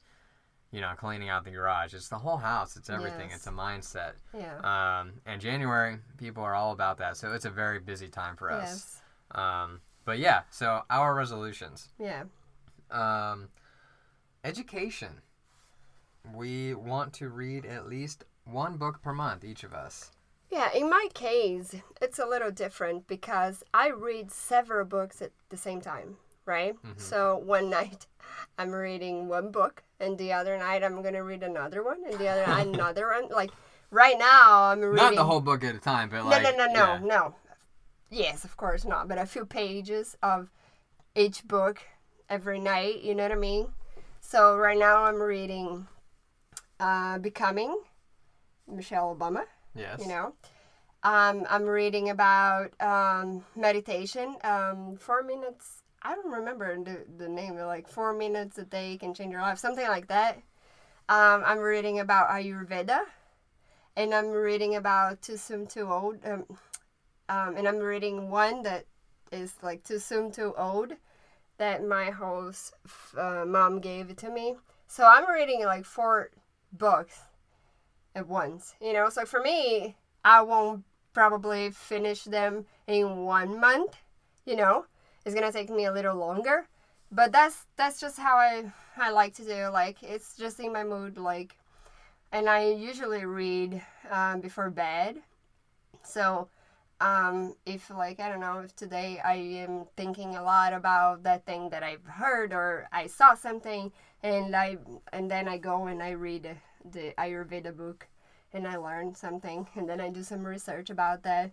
[0.72, 1.92] you know, cleaning out the garage.
[1.92, 2.76] It's the whole house.
[2.78, 3.28] It's everything.
[3.28, 3.36] Yes.
[3.36, 4.12] It's a mindset.
[4.34, 5.00] yeah.
[5.00, 7.18] Um, and January, people are all about that.
[7.18, 8.62] So it's a very busy time for us.
[8.70, 9.02] Yes.
[9.32, 11.88] Um, but yeah, so our resolutions.
[11.98, 12.24] Yeah.
[12.90, 13.48] Um,
[14.44, 15.22] education.
[16.34, 20.10] We want to read at least one book per month, each of us.
[20.50, 25.56] Yeah, in my case, it's a little different because I read several books at the
[25.56, 26.74] same time, right?
[26.74, 26.98] Mm-hmm.
[26.98, 28.06] So one night
[28.58, 32.28] I'm reading one book, and the other night I'm gonna read another one, and the
[32.28, 33.28] other another one.
[33.28, 33.50] Like
[33.90, 34.96] right now, I'm reading.
[34.96, 37.00] Not the whole book at a time, but No, no, no, no, yeah.
[37.02, 37.34] no.
[38.10, 40.50] Yes, of course not, but a few pages of
[41.14, 41.80] each book
[42.28, 43.02] every night.
[43.02, 43.68] You know what I mean?
[44.20, 45.86] So right now I'm reading
[46.78, 47.80] uh, "Becoming,"
[48.66, 50.00] Michelle Obama Yes.
[50.00, 50.34] you know
[51.04, 57.54] um, i'm reading about um, meditation um, four minutes i don't remember the, the name
[57.54, 60.36] but like four minutes a day can change your life something like that
[61.08, 63.00] um, i'm reading about ayurveda
[63.96, 66.44] and i'm reading about too soon too old um,
[67.28, 68.84] um, and i'm reading one that
[69.30, 70.92] is like too soon too old
[71.60, 72.74] that my host
[73.16, 74.56] uh, mom gave it to me
[74.88, 76.30] so i'm reading like four
[76.72, 77.20] books
[78.14, 78.74] at once.
[78.80, 83.96] You know, so for me, I won't probably finish them in one month.
[84.46, 84.86] You know,
[85.24, 86.66] it's gonna take me a little longer,
[87.12, 89.68] but that's that's just how I I like to do.
[89.68, 91.18] Like it's just in my mood.
[91.18, 91.56] Like,
[92.32, 95.16] and I usually read um, before bed.
[96.02, 96.48] So,
[97.00, 101.46] um, if like I don't know if today I am thinking a lot about that
[101.46, 104.78] thing that I've heard or I saw something, and I
[105.12, 108.06] and then I go and I read the Ayurveda book
[108.52, 111.52] and I learn something and then I do some research about that.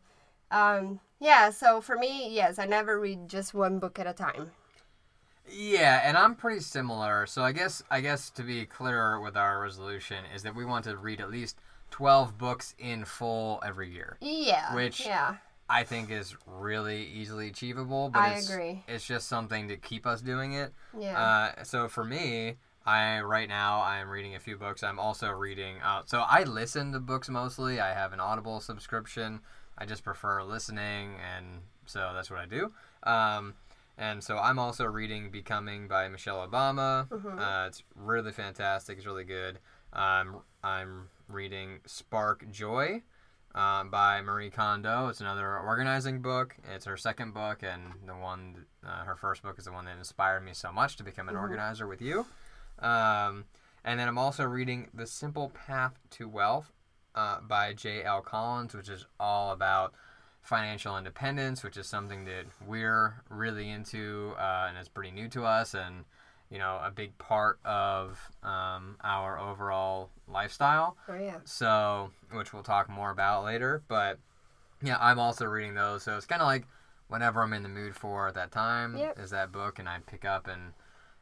[0.50, 4.52] Um, yeah, so for me, yes, I never read just one book at a time.
[5.50, 7.26] Yeah, and I'm pretty similar.
[7.26, 10.86] So I guess I guess to be clearer with our resolution is that we want
[10.86, 11.58] to read at least
[11.91, 14.17] 12 books in full every year.
[14.21, 14.73] Yeah.
[14.76, 15.38] Which- yeah.
[15.69, 18.86] I think is really easily achievable, but I it's, agree.
[18.88, 20.73] it's just something to keep us doing it.
[20.97, 21.19] Yeah.
[21.58, 24.82] Uh, so for me, I right now I'm reading a few books.
[24.82, 25.76] I'm also reading.
[25.84, 27.82] Uh, so I listen to books mostly.
[27.82, 29.41] I have an Audible subscription.
[29.78, 32.71] I just prefer listening, and so that's what I do.
[33.04, 33.56] Um,
[33.97, 37.10] and so I'm also reading "Becoming" by Michelle Obama.
[37.10, 37.39] Mhm.
[37.41, 38.97] Uh, it's really fantastic.
[38.97, 39.60] It's really good.
[39.91, 43.04] Um, I'm reading "Spark Joy."
[43.56, 45.08] Um, by Marie Kondo.
[45.08, 46.56] It's another organizing book.
[46.76, 49.98] It's her second book, and the one, uh, her first book is the one that
[49.98, 51.40] inspired me so much to become an Mhm.
[51.42, 52.28] organizer with you.
[52.78, 53.46] Um,
[53.84, 56.72] and then I'm also reading The Simple Path to Wealth
[57.16, 58.22] uh, by J.L.
[58.22, 59.96] Collins, which is all about
[60.44, 65.46] financial independence, which is something that we're really into uh, and is pretty new to
[65.46, 66.06] us and,
[66.50, 70.96] you know, a big part of um, our overall lifestyle.
[71.10, 71.38] oh yeah.
[71.44, 73.84] So, which we'll talk more about later.
[73.88, 74.20] But
[74.82, 76.04] yeah, I'm also reading those.
[76.04, 76.66] So it's kind of like
[77.10, 79.20] whenever I'm in the mood for at that time Yep.
[79.20, 80.74] is that book, and I pick up and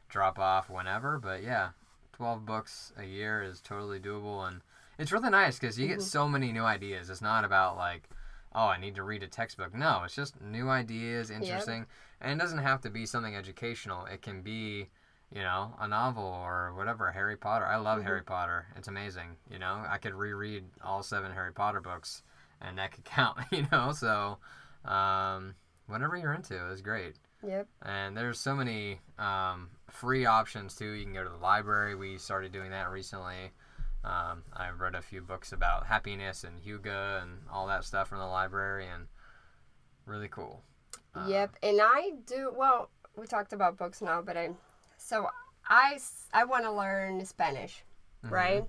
[0.08, 1.18] drop off whenever.
[1.18, 1.70] But yeah,
[2.12, 4.46] 12 books a year is totally doable.
[4.46, 4.60] And
[4.98, 7.10] it's really nice because you get so many new ideas.
[7.10, 8.08] It's not about like,
[8.54, 9.74] oh, I need to read a textbook.
[9.74, 11.86] No, it's just new ideas, interesting.
[12.20, 14.88] And it doesn't have to be something educational, it can be.
[15.34, 17.66] You know, a novel or whatever, Harry Potter.
[17.66, 18.66] I love Harry Potter.
[18.76, 19.36] It's amazing.
[19.50, 22.22] You know, I could reread all seven Harry Potter books
[22.60, 23.92] and that could count, you know?
[23.92, 24.38] So,
[24.84, 25.54] um,
[25.86, 27.16] whatever you're into is great.
[27.46, 27.66] Yep.
[27.82, 30.92] And there's so many um, free options too.
[30.92, 31.94] You can go to the library.
[31.94, 33.52] We started doing that recently.
[34.04, 38.18] Um, I read a few books about happiness and hygge and all that stuff from
[38.18, 39.06] the library, and
[40.06, 40.62] really cool.
[41.14, 42.52] Uh, Yep, and I do.
[42.56, 44.50] Well, we talked about books now, but I,
[45.06, 45.28] so
[45.68, 45.98] I,
[46.32, 47.84] I want to learn Spanish,
[48.24, 48.30] mhm.
[48.32, 48.64] right?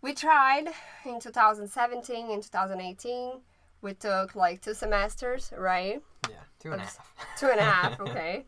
[0.00, 0.68] We tried
[1.04, 3.40] in 2017 and 2018.
[3.80, 6.00] We took like two semesters, right?
[6.28, 7.14] Yeah, two and a half.
[7.36, 8.44] Two and a half, okay.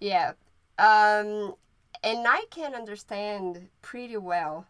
[0.00, 0.32] Yeah.
[0.78, 1.54] Um,
[2.02, 4.66] and I can understand pretty well.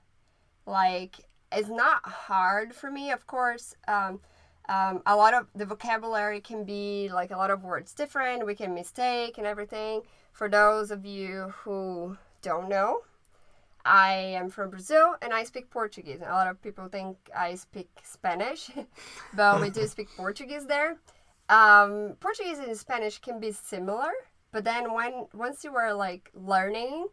[0.66, 1.16] Like,
[1.52, 3.76] it's not hard for me, of course.
[3.86, 4.20] Um,
[4.68, 8.46] um, a lot of the vocabulary can be like a lot of words different.
[8.46, 10.02] We can mistake and everything.
[10.32, 13.02] For those of you who don't know,
[13.84, 16.20] I am from Brazil and I speak Portuguese.
[16.20, 18.70] A lot of people think I speak Spanish,
[19.34, 20.96] but we do speak Portuguese there.
[21.48, 24.10] Um, Portuguese and Spanish can be similar,
[24.52, 27.08] but then when once you are like learning,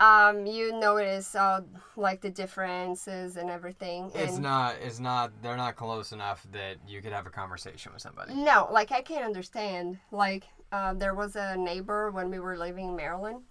[0.00, 1.64] um, you notice all
[1.96, 4.10] like the differences and everything.
[4.14, 4.74] It's not.
[4.82, 5.30] It's not.
[5.40, 8.34] They're not close enough that you could have a conversation with somebody.
[8.34, 9.98] No, like I can't understand.
[10.10, 13.42] Like uh, there was a neighbor when we were living in Maryland,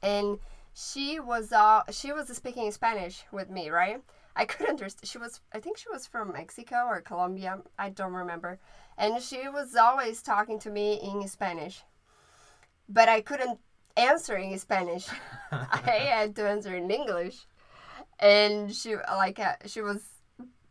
[0.00, 0.38] and
[0.74, 4.00] she was uh she was speaking Spanish with me, right?
[4.36, 5.08] I couldn't understand.
[5.08, 7.62] She was I think she was from Mexico or Colombia.
[7.76, 8.60] I don't remember,
[8.96, 11.82] and she was always talking to me in Spanish,
[12.88, 13.58] but I couldn't
[13.96, 15.08] answer in Spanish.
[15.50, 17.46] I had to answer in English,
[18.20, 20.00] and she like uh, she was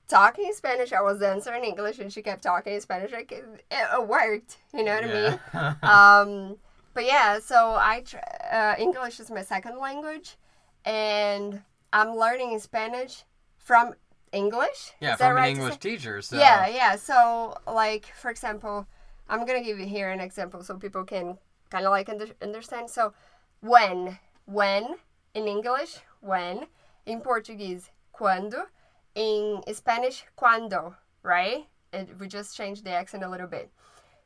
[0.07, 0.93] talking Spanish.
[0.93, 3.11] I was answering English, and she kept talking in Spanish.
[3.11, 5.39] Like it, it worked, you know what I mean?
[5.83, 6.57] Um,
[6.93, 8.17] but yeah, so I tr-
[8.51, 10.37] uh, English is my second language,
[10.85, 13.23] and I'm learning Spanish
[13.57, 13.95] from
[14.31, 14.93] English.
[14.99, 16.21] yeah, Is from right to English teacher.
[16.21, 16.95] So Yeah, yeah.
[16.95, 18.87] So, like, for example,
[19.29, 21.37] I'm gonna give you here an example so people can
[21.69, 22.89] kind of like under- understand.
[22.89, 23.13] So,
[23.61, 24.95] when, when
[25.33, 26.67] in English, when
[27.05, 28.67] in Portuguese, quando,
[29.15, 31.65] in Spanish, cuando, right?
[31.91, 33.71] It, we just changed the accent a little bit.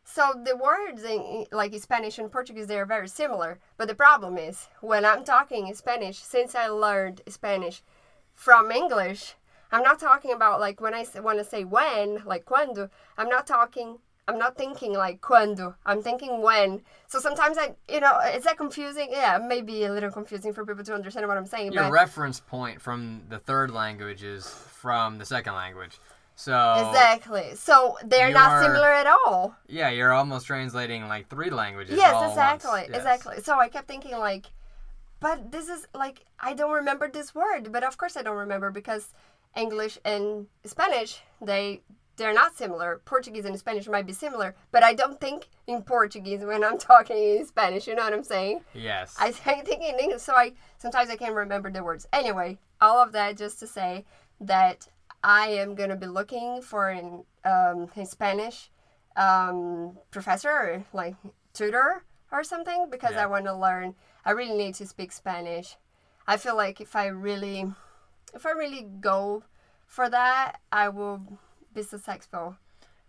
[0.03, 4.37] So the words in like Spanish and Portuguese they are very similar, but the problem
[4.37, 7.83] is when I'm talking in Spanish, since I learned Spanish
[8.33, 9.35] from English,
[9.71, 12.89] I'm not talking about like when I want to say when, like cuando.
[13.17, 13.99] I'm not talking.
[14.29, 15.75] I'm not thinking like cuando.
[15.85, 16.81] I'm thinking when.
[17.07, 19.07] So sometimes I, you know, is that confusing?
[19.11, 21.73] Yeah, maybe a little confusing for people to understand what I'm saying.
[21.73, 25.99] Your but reference point from the third language is from the second language.
[26.35, 26.55] So
[26.87, 27.55] exactly.
[27.55, 29.55] So they're not similar at all.
[29.67, 31.97] yeah, you're almost translating like three languages.
[31.97, 32.31] yes, all at once.
[32.37, 32.97] exactly, Yes.
[32.97, 33.41] exactly.
[33.41, 34.45] So I kept thinking like,
[35.19, 37.71] but this is like I don't remember this word.
[37.73, 39.13] But of course I don't remember because
[39.57, 41.81] English and Spanish they
[42.19, 43.01] they're not similar.
[43.05, 47.17] Portuguese and Spanish might be similar, but I don't think in Portuguese when I'm talking
[47.17, 47.87] in Spanish.
[47.87, 48.61] You know what I'm saying?
[48.73, 49.15] Yes.
[49.19, 52.07] I think in English, so I sometimes I can't remember the words.
[52.13, 54.05] Anyway, all of that just to say
[54.41, 54.87] that
[55.23, 58.69] I am gonna be looking for an um, a Spanish
[59.15, 61.15] um, professor, or like
[61.53, 63.23] tutor or something, because Yeah.
[63.23, 63.95] I want to learn.
[64.23, 65.77] I really need to speak Spanish.
[66.27, 67.73] I feel like if I really,
[68.35, 69.43] if I really go
[69.87, 71.39] for that, I will
[71.73, 72.55] be successful.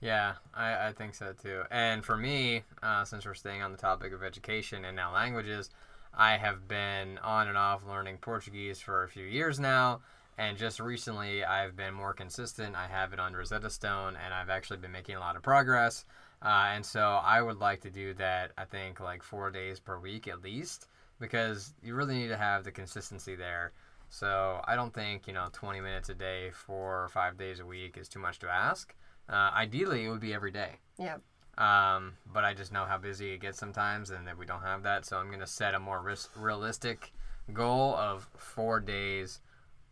[0.00, 1.62] Yeah, I, I think so too.
[1.70, 5.70] And for me, uh, since we're staying on the topic of education and now languages,
[6.14, 10.00] I have been on and off learning Portuguese for a few years now.
[10.38, 12.74] And just recently, I've been more consistent.
[12.74, 16.06] I have it on Rosetta Stone, and I've actually been making a lot of progress.
[16.42, 19.98] Uh, and so I would like to do that, I think, like four days per
[19.98, 20.88] week at least,
[21.20, 23.72] because you really need to have the consistency there.
[24.10, 27.64] So I don't think, you know, 20 minutes a day, four or five days a
[27.64, 28.94] week is too much to ask.
[29.28, 30.80] Uh, ideally, it would be every day.
[30.98, 31.16] Yeah.
[31.56, 34.82] Um, but I just know how busy it gets sometimes, and that we don't have
[34.82, 35.04] that.
[35.06, 37.12] So I'm gonna set a more ris- realistic
[37.52, 39.40] goal of four days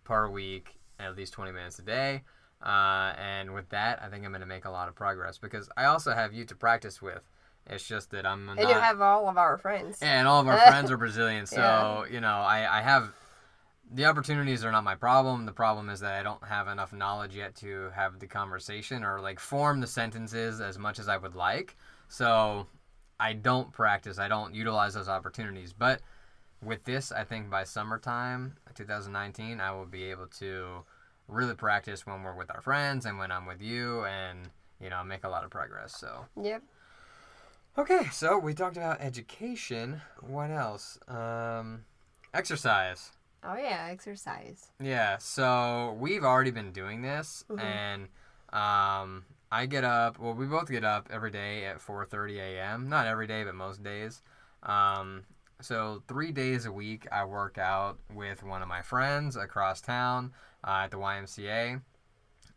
[0.05, 2.23] per week, at least 20 minutes a day.
[2.65, 5.85] Uh, and with that, I think I'm gonna make a lot of progress because I
[5.85, 7.23] also have you to practice with.
[7.67, 8.59] It's just that I'm not.
[8.59, 9.99] And you have all of our friends.
[10.03, 12.13] Yeah, and all of our friends are Brazilian, so Yeah.
[12.15, 13.13] you know, I, I have
[13.90, 15.46] the opportunities are not my problem.
[15.46, 19.20] The problem is that I don't have enough knowledge yet to have the conversation or
[19.20, 21.77] like form the sentences as much as I would like.
[22.09, 22.66] So
[23.18, 24.18] I don't practice.
[24.18, 25.72] I don't utilize those opportunities.
[25.72, 26.01] But
[26.62, 30.85] with this, I think by summertime 2019, I will be able to
[31.27, 34.48] really practice when we're with our friends and when I'm with you, and
[34.81, 35.94] you know, make a lot of progress.
[35.96, 36.27] So.
[36.40, 36.62] Yep.
[37.77, 40.01] Okay, so we talked about education.
[40.20, 40.98] What else?
[41.07, 41.85] Um,
[42.35, 43.12] exercise.
[43.44, 44.66] Oh yeah, exercise.
[44.81, 47.61] Yeah, so we've already been doing this, Mhm.
[47.61, 48.09] and
[48.53, 50.18] um, I get up.
[50.18, 52.88] Well, we both get up every day at 4:30 a.m.
[52.88, 54.22] Not every day, but most days.
[54.62, 55.24] Um,
[55.61, 60.33] so three days a week, I work out with one of my friends across town
[60.64, 61.81] uh, at the YMCA,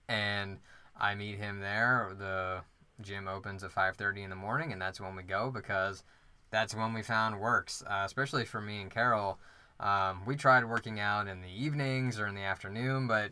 [0.08, 0.60] and
[1.00, 2.14] I meet him there.
[2.18, 2.62] The
[3.02, 6.04] gym opens at 5:30 in the morning, and that's when we go because
[6.50, 9.40] that's when we found works, uh, especially for me and Carol.
[9.82, 13.32] Um, we tried working out in the evenings or in the afternoon, but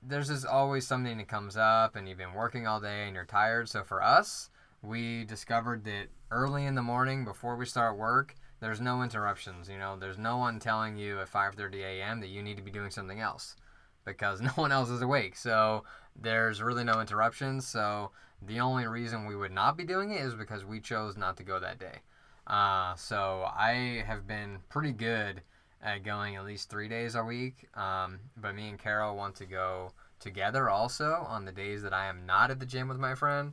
[0.00, 3.24] there's just always something that comes up, and you've been working all day and you're
[3.24, 3.68] tired.
[3.68, 4.50] So for us,
[4.82, 9.68] we discovered that early in the morning before we start work, there's no interruptions.
[9.68, 12.20] You know, there's no one telling you at 5:30 a.m.
[12.20, 13.56] that you need to be doing something else
[14.04, 15.36] because no one else is awake.
[15.36, 15.82] So
[16.14, 17.66] there's really no interruptions.
[17.66, 21.36] So the only reason we would not be doing it is because we chose not
[21.38, 21.98] to go that day.
[22.46, 25.42] Uh, so I have been pretty good
[25.82, 27.68] at going at least three days a week.
[27.74, 32.06] Um, but me and Carol want to go together also on the days that I
[32.06, 33.52] am not at the gym with my friend.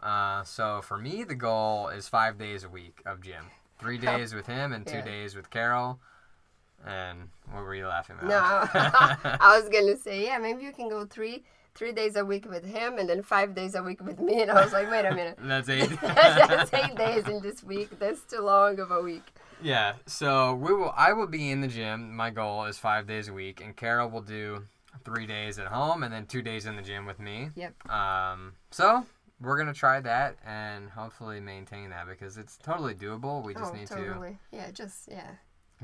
[0.00, 3.44] Uh, so for me, the goal is five days a week of gym.
[3.78, 5.04] Three days with him and two Yeah.
[5.04, 5.98] days with Carol.
[6.86, 8.24] And what were you laughing at?
[8.26, 8.36] No.
[9.40, 11.42] I was gonna say yeah, maybe you can go three
[11.74, 14.40] three days a week with him and then five days a week with me.
[14.42, 15.38] And I was like, wait a minute.
[15.40, 15.90] That's eight.
[16.00, 17.98] That's eight days in this week.
[17.98, 19.24] That's too long of a week.
[19.62, 20.92] Yeah, so we will.
[20.96, 22.14] I will be in the gym.
[22.14, 24.64] My goal is five days a week, and Carol will do
[25.04, 27.50] three days at home and then two days in the gym with me.
[27.54, 27.90] Yep.
[27.90, 29.04] Um, so
[29.40, 33.44] we're gonna try that and hopefully maintain that because it's totally doable.
[33.44, 34.38] We just oh, need totally.
[34.52, 35.30] Yeah, just yeah.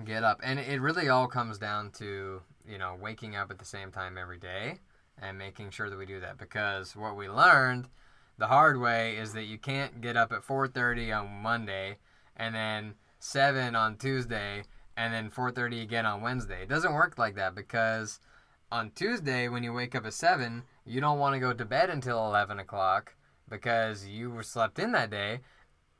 [0.04, 3.64] get up, and it really all comes down to you know waking up at the
[3.64, 4.78] same time every day
[5.20, 7.86] and making sure that we do that because what we learned
[8.38, 11.98] the hard way is that you can't get up at 4:30 on Monday
[12.36, 14.64] and then 7 on Tuesday
[14.96, 16.64] and then 4:30 again on Wednesday.
[16.64, 18.18] It doesn't work like that because
[18.72, 21.88] on Tuesday when you wake up at 7, you don't want to go to bed
[21.88, 23.14] until 11 o'clock
[23.48, 25.38] because you were slept in that day.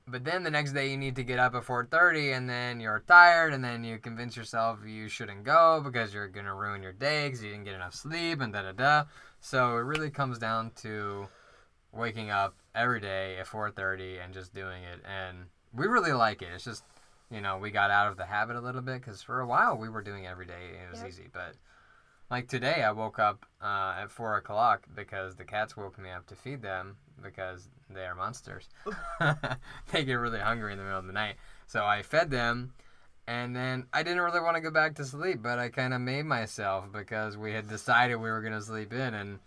[0.04, 3.04] But then the next day you need to get up at 4:30 and then you're
[3.06, 6.92] tired and then you convince yourself you shouldn't go because you're going to ruin your
[6.92, 9.04] day cuz you didn't get enough sleep and da da da.
[9.38, 11.28] So it really comes down to
[11.92, 16.50] waking up every day at 4:30 and just doing it and we really like it.
[16.52, 16.84] It's just
[17.32, 19.76] you know, we got out of the habit a little bit because for a while
[19.76, 21.08] we were doing it every day and it was Yep.
[21.08, 21.28] easy.
[21.32, 21.54] But
[22.30, 26.26] like today, I woke up uh, at four o'clock because the cats woke me up
[26.28, 28.68] to feed them because they are monsters.
[29.92, 31.36] they get really hungry in the middle of the night.
[31.66, 32.72] So I fed them,
[33.26, 36.00] and then I didn't really want to go back to sleep, but I kind of
[36.00, 39.38] made myself because we had decided we were going to sleep in, and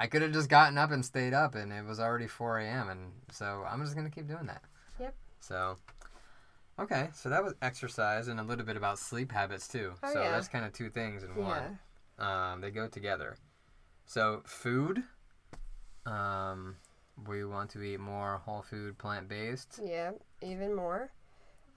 [0.00, 2.88] I could have just gotten up and stayed up, and it was already 4 a.m.,
[2.88, 4.62] and so I'm just going to keep doing that.
[4.98, 5.14] Yep.
[5.40, 5.76] So.
[6.78, 9.92] Okay, so that was exercise and a little bit about sleep habits too.
[10.02, 10.32] Oh, so yeah.
[10.32, 11.78] that's kind of two things in one.
[12.18, 12.52] Yeah.
[12.52, 13.36] Um, they go together.
[14.06, 15.02] So food.
[16.04, 16.76] Um,
[17.26, 19.80] we want to eat more whole food, plant based.
[19.84, 21.10] Yeah, even more.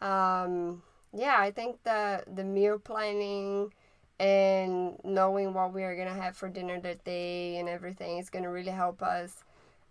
[0.01, 0.81] Um,
[1.13, 3.73] yeah, I think the the meal planning
[4.19, 8.49] and knowing what we are gonna have for dinner that day and everything is gonna
[8.49, 9.43] really help us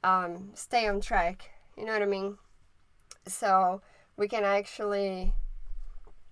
[0.03, 1.51] um, stay on track.
[1.77, 2.39] You know what I mean?
[3.27, 3.83] So
[4.17, 5.33] we can actually,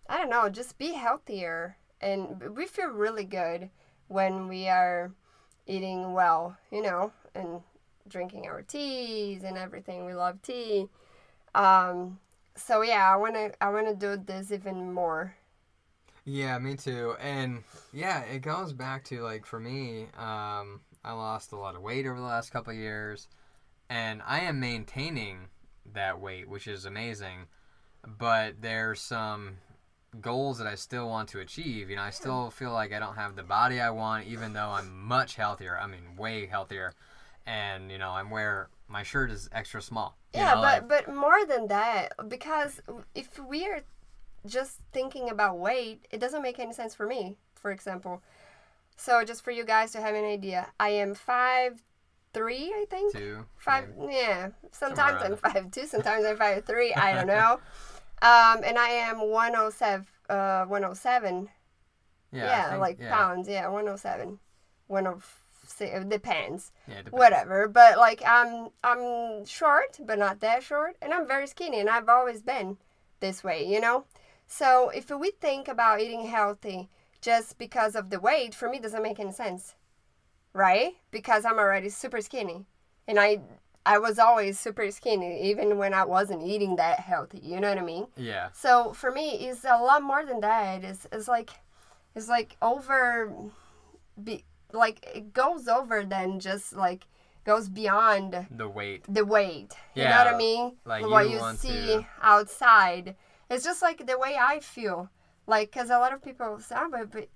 [0.08, 3.70] I don't know, just be healthier, and we feel really good
[4.08, 5.12] when we are
[5.66, 6.56] eating well.
[6.70, 7.62] You know, and
[8.08, 10.04] drinking our teas and everything.
[10.04, 10.88] We love tea.
[11.54, 12.18] Um,
[12.56, 15.34] so yeah, I wanna I wanna do this even more.
[16.24, 17.14] Yeah, me too.
[17.20, 21.82] And yeah, it goes back to like for me, um, I lost a lot of
[21.82, 23.28] weight over the last couple years,
[23.90, 25.48] and I am maintaining
[25.92, 27.46] that weight, which is amazing.
[28.06, 29.56] But there's some
[30.20, 31.90] goals that I still want to achieve.
[31.90, 34.68] You know, I still feel like I don't have the body I want, even though
[34.70, 35.78] I'm much healthier.
[35.78, 36.92] I mean, way healthier.
[37.46, 40.16] And you know, I'm where my shirt is extra small.
[40.34, 42.80] Yeah, know, but like- but more than that, because
[43.14, 43.80] if we are
[44.46, 47.36] just thinking about weight, it doesn't make any sense for me.
[47.54, 48.22] For example,
[48.96, 51.82] so just for you guys to have an idea, I am five
[52.34, 53.12] three, I think.
[53.14, 54.14] two, Five, maybe.
[54.14, 54.48] yeah.
[54.72, 56.92] Sometimes I'm five two, sometimes I'm five three.
[56.94, 57.60] I don't know.
[58.24, 60.06] um, and I am one oh seven.
[60.28, 61.48] Uh, one oh seven.
[62.32, 63.48] Yeah, Yeah, think- like yeah, pounds.
[63.48, 64.38] Yeah, one oh seven.
[64.86, 65.40] One of
[65.80, 66.72] it depends.
[66.86, 67.12] Yeah, depends.
[67.12, 67.68] Whatever.
[67.68, 72.08] But like I'm I'm short, but not that short, and I'm very skinny, and I've
[72.08, 72.78] always been
[73.20, 73.66] this way.
[73.66, 74.04] You know.
[74.46, 78.82] So if we think about eating healthy just because of the weight, for me, it
[78.82, 79.74] doesn't make any sense,
[80.52, 80.92] right?
[81.10, 82.66] Because I'm already super skinny,
[83.08, 83.40] and I
[83.86, 87.40] I was always super skinny, even when I wasn't eating that healthy.
[87.42, 88.06] You know what I mean?
[88.16, 88.48] Yeah.
[88.52, 90.82] So for me, it's a lot more than that.
[90.84, 91.50] It's, it's like,
[92.14, 93.30] it's like over,
[94.22, 97.06] be, like it goes over than just like
[97.44, 99.04] goes beyond The weight.
[99.08, 99.74] the weight.
[99.94, 100.04] Yeah.
[100.04, 100.76] You know what I mean?
[100.86, 103.16] like what you you, see to- outside.
[103.50, 105.10] It's just like the way I feel.
[105.46, 107.28] Like, cause a lot of people say, oh, but, but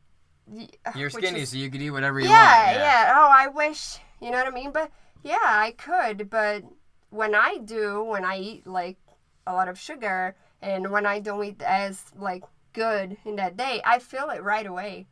[0.96, 2.76] You're skinny, is- so you can eat whatever you yeah, want.
[2.76, 3.12] Yeah, yeah.
[3.16, 3.98] Oh, I wish.
[4.22, 4.72] You know what I mean?
[4.72, 4.90] But
[5.22, 6.30] yeah, I could.
[6.30, 6.64] But
[7.10, 8.98] when I do, when I eat like
[9.46, 13.80] a lot of sugar, and when I don't eat as like good in that day,
[13.84, 15.06] I feel it right away.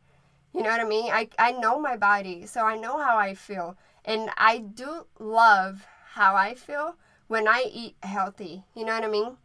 [0.53, 1.11] You know what I mean?
[1.11, 5.85] I I know my body, so I know how I feel, and I do love
[6.13, 6.95] how I feel
[7.27, 8.63] when I eat healthy.
[8.75, 9.37] You know what I mean?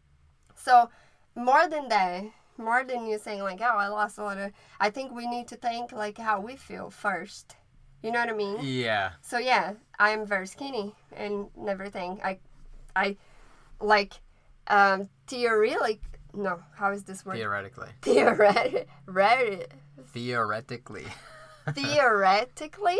[0.55, 0.91] So
[1.35, 2.25] more than that,
[2.57, 4.53] more than you saying like, oh, I lost a lot of.
[4.81, 7.57] I think we need to think like how we feel first.
[8.03, 8.59] You know what I mean?
[8.63, 9.13] Yeah.
[9.21, 12.21] So yeah, I am very skinny and everything.
[12.25, 12.39] I,
[12.97, 13.17] I,
[13.81, 14.15] like,
[14.67, 16.01] um, theoretic.
[16.35, 17.37] No, how is this word?
[17.37, 17.91] Theoretically.
[18.03, 18.89] Theoretic.
[19.07, 19.67] Re-
[20.13, 21.07] Theoretically.
[21.75, 22.99] theoretically,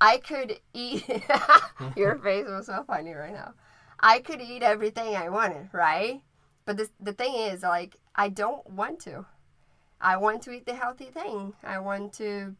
[0.00, 1.08] I could eat.
[1.96, 3.54] Your face was so funny right now.
[4.00, 6.20] I could eat everything I wanted, right?
[6.64, 9.24] But the the thing is, like, I don't want to.
[10.00, 11.54] I want to eat the healthy thing.
[11.62, 12.56] I want to,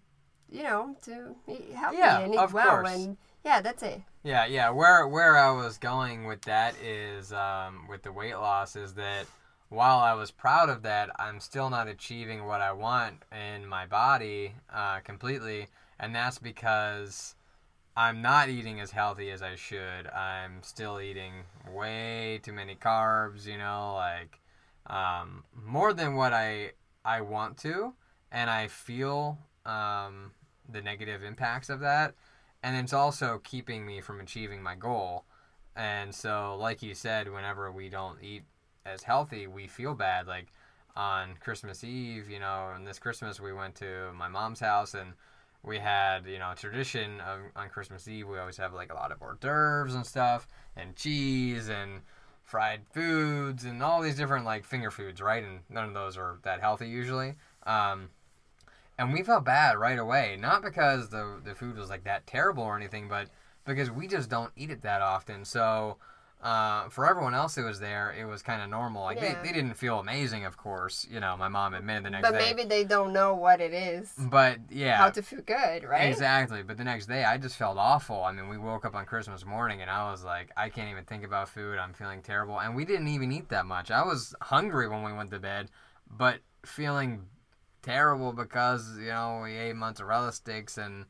[0.52, 1.34] you know, to
[1.74, 2.92] help healthy Yeah, and eat of well, course.
[2.92, 4.02] and yeah, that's it.
[4.22, 4.70] Yeah, yeah.
[4.70, 9.26] Where where I was going with that is um, with the weight loss is that
[9.68, 13.86] while I was proud of that, I'm still not achieving what I want in my
[13.86, 17.34] body uh, completely, and that's because
[17.96, 20.06] I'm not eating as healthy as I should.
[20.08, 21.32] I'm still eating
[21.72, 23.46] way too many carbs.
[23.46, 24.38] You know, like
[24.86, 26.72] um, more than what I
[27.04, 27.94] I want to,
[28.30, 30.32] and I feel um,
[30.68, 32.14] the negative impacts of that
[32.62, 35.24] and it's also keeping me from achieving my goal.
[35.74, 38.42] And so, like you said, whenever we don't eat
[38.86, 40.26] as healthy, we feel bad.
[40.26, 40.52] Like
[40.94, 45.14] on Christmas Eve, you know, and this Christmas we went to my mom's house and
[45.64, 48.28] we had, you know, tradition of, on Christmas Eve.
[48.28, 50.46] We always have like a lot of hors d'oeuvres and stuff,
[50.76, 52.02] and cheese and
[52.44, 55.42] fried foods and all these different like finger foods, right?
[55.42, 57.34] And none of those are that healthy usually.
[57.64, 58.10] Um,
[59.02, 62.62] and we felt bad right away not because the the food was like that terrible
[62.62, 63.28] or anything but
[63.66, 65.96] because we just don't eat it that often so
[66.42, 69.40] uh, for everyone else who was there it was kind of normal like Yeah.
[69.40, 72.38] they, they didn't feel amazing of course you know my mom admitted the next But
[72.38, 76.10] day maybe they don't know what it is, but yeah how to feel good, right?
[76.10, 78.24] Exactly, but the next day I just felt awful.
[78.24, 81.04] I mean, we woke up on Christmas morning and I was like, I can't even
[81.04, 81.78] think about food.
[81.78, 83.90] I'm feeling terrible, and we didn't even eat that much.
[83.90, 85.70] I was hungry when we went to bed,
[86.10, 87.22] but feeling
[87.82, 91.06] terrible because you know we ate mozzarella sticks and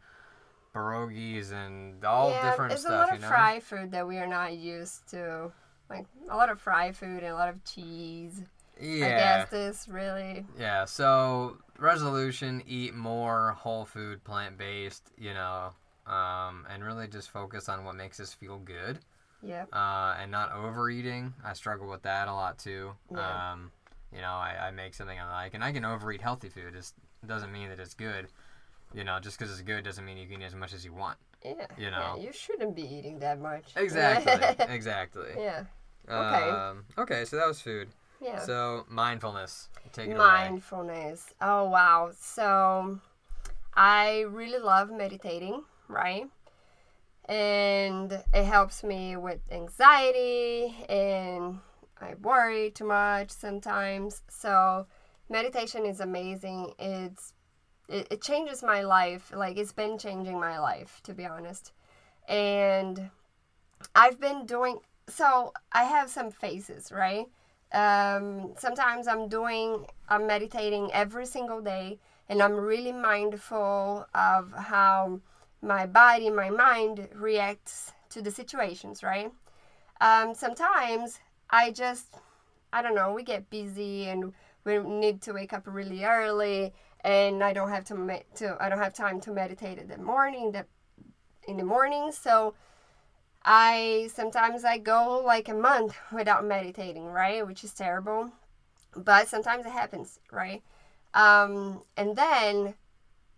[0.74, 2.92] pierogies and all yeah, different it's stuff.
[2.92, 3.28] a lot you of know?
[3.28, 5.52] fried food that we are not used to.
[5.90, 8.42] Like a lot of fried food and a lot of cheese.
[8.80, 9.16] I Yeah.
[9.16, 15.72] guess this really Yeah, so resolution eat more whole food, plant based, you know,
[16.06, 18.98] um, and really just focus on what makes us feel good.
[19.42, 19.64] yeah.
[19.72, 21.34] uh, and not overeating.
[21.44, 22.92] I struggle with that a lot too.
[23.10, 23.40] Yeah.
[23.52, 23.72] Um,
[24.14, 26.74] you know, I, I make something I like, and I can overeat healthy food.
[26.76, 26.92] It
[27.26, 28.28] doesn't mean that it's good.
[28.94, 30.92] You know, just because it's good doesn't mean you can eat as much as you
[30.92, 31.16] want.
[31.44, 31.66] Yeah.
[31.78, 32.14] You know.
[32.16, 33.64] Yeah, you shouldn't be eating that much.
[33.76, 34.66] Exactly.
[34.72, 35.30] exactly.
[35.38, 35.64] yeah.
[36.08, 36.50] Okay.
[36.50, 37.88] Um, okay, so that was food.
[38.20, 38.38] Yeah.
[38.40, 39.68] So mindfulness.
[39.92, 40.18] Take it away.
[40.18, 41.32] Mindfulness.
[41.40, 42.10] Oh wow.
[42.18, 43.00] So
[43.74, 46.26] I really love meditating, right?
[47.26, 51.60] And it helps me with anxiety and
[52.02, 54.22] I worry too much sometimes.
[54.28, 54.86] So
[55.28, 56.72] meditation is amazing.
[56.78, 57.34] It's
[57.88, 59.32] it, it changes my life.
[59.34, 61.72] Like it's been changing my life to be honest.
[62.28, 63.10] And
[63.94, 64.78] I've been doing
[65.08, 67.26] so I have some phases, right?
[67.72, 71.98] um, sometimes I'm doing, I'm meditating every single day,
[72.28, 75.20] and I'm really mindful of how
[75.62, 79.32] my body, my mind reacts to the situations, right?
[80.00, 81.20] Um, sometimes
[81.52, 82.16] I just,
[82.72, 84.32] I don't know, we get busy and
[84.64, 86.72] we need to wake up really early,
[87.04, 89.98] and I don't have to, me- to I don't have time to meditate in the
[89.98, 90.64] morning, the,
[91.46, 92.54] in the morning, so
[93.44, 97.46] I sometimes I go like a month without meditating, right?
[97.46, 98.30] Which is terrible.
[98.94, 100.62] But sometimes it happens, right?
[101.14, 102.74] Um, and then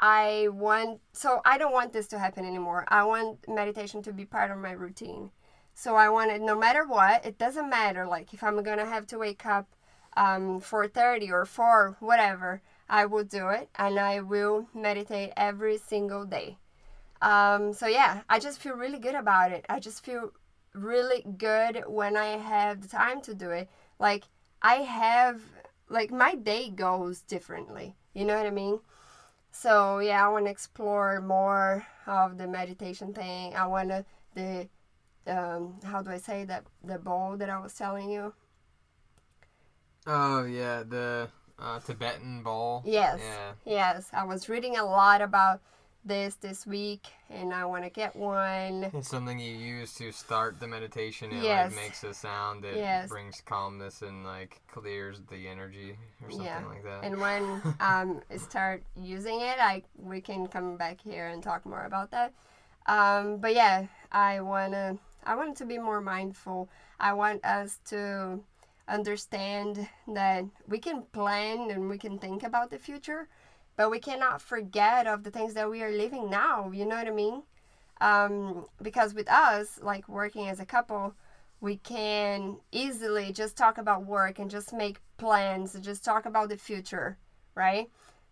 [0.00, 2.84] I want so I don't want this to happen anymore.
[2.88, 5.30] I want meditation to be part of my routine.
[5.74, 9.18] So I wanted, no matter what, it doesn't matter like if I'm gonna have to
[9.18, 9.68] wake up
[10.16, 16.24] um, 4.30 or 4 whatever i will do it and i will meditate every single
[16.24, 16.58] day.
[17.22, 19.64] Um, so yeah i just feel really good about it.
[19.68, 20.32] I just feel
[20.72, 23.68] really good when i have the time to do it.
[23.98, 24.24] Like
[24.62, 25.40] i have
[25.88, 28.80] like my day goes differently you know what i mean?
[29.50, 33.56] So yeah i want to explore more of the meditation thing.
[33.56, 34.04] I want to
[34.34, 34.68] the
[35.26, 38.32] um, how do i say that the bowl that i was telling you
[40.06, 42.82] Oh yeah, the uh, Tibetan bowl.
[42.84, 43.20] Yes.
[43.20, 43.52] Yeah.
[43.64, 44.10] Yes.
[44.12, 45.60] I was reading a lot about
[46.04, 48.90] this this week and I want to get one.
[48.94, 51.30] It's something you use to start the meditation.
[51.32, 51.72] It Yes.
[51.72, 53.08] like makes a sound that Yes.
[53.08, 56.62] brings calmness and like clears the energy or something Yeah.
[56.68, 57.04] like that.
[57.04, 61.64] And when um, I start using it, I we can come back here and talk
[61.64, 62.34] more about that.
[62.86, 66.68] Um, but yeah, I wanna I want to be more mindful.
[67.00, 68.40] I want us to
[68.88, 73.28] understand that we can plan and we can think about the future,
[73.76, 76.70] but we cannot forget of the things that we are living now.
[76.70, 77.42] You know what I mean?
[78.00, 81.14] Um, because with us, like working as a couple,
[81.60, 86.50] we can easily just talk about work and just make plans and just talk about
[86.50, 87.16] the future,
[87.54, 87.88] right?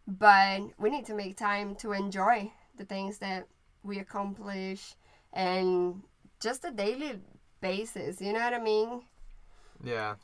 [0.07, 3.47] But we need to make time to enjoy the things that
[3.83, 4.95] we accomplish
[5.33, 6.03] and
[6.43, 7.21] just a daily
[7.61, 9.03] basis, you know what I mean?
[9.83, 10.17] Yeah,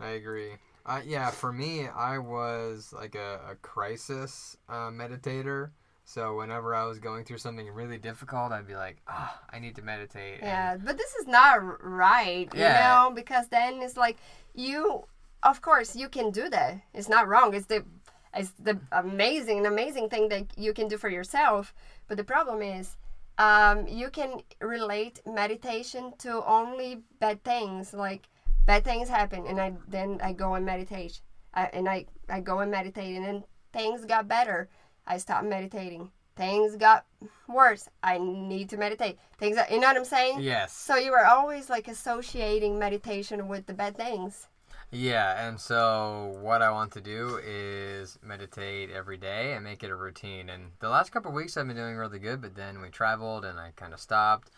[0.00, 0.52] I agree.
[0.84, 5.70] Uh, yeah, for me, I was like a, a crisis uh, meditator.
[6.04, 9.74] So whenever I was going through something really difficult, I'd be like, ah, I need
[9.76, 10.34] to meditate.
[10.34, 14.16] and- Yeah, but this is not right, you know, because then it's like
[14.54, 15.04] you,
[15.42, 16.80] of course, you can do that.
[16.94, 17.52] It's not wrong.
[17.54, 17.84] It's the,
[18.32, 21.74] it's the amazing, amazing thing that you can do for yourself.
[22.06, 22.96] But the problem is,
[23.38, 27.92] um, you can relate meditation to only bad things.
[27.92, 28.28] Like
[28.66, 31.20] bad things happen, and I then I go and meditate,
[31.54, 34.68] I, and I I go and meditate, and then things got better.
[35.06, 36.10] I stopped meditating.
[36.36, 37.06] Things got
[37.48, 37.88] worse.
[38.02, 39.18] I need to meditate.
[39.38, 40.40] Things, you know what I'm saying?
[40.42, 40.76] Yes.
[40.76, 44.46] So you are always like associating meditation with the bad things.
[44.90, 49.90] Yeah, and so what I want to do is meditate every day and make it
[49.90, 50.48] a routine.
[50.48, 53.44] And the last couple of weeks I've been doing really good, but then we traveled
[53.44, 54.50] and I kind of stopped.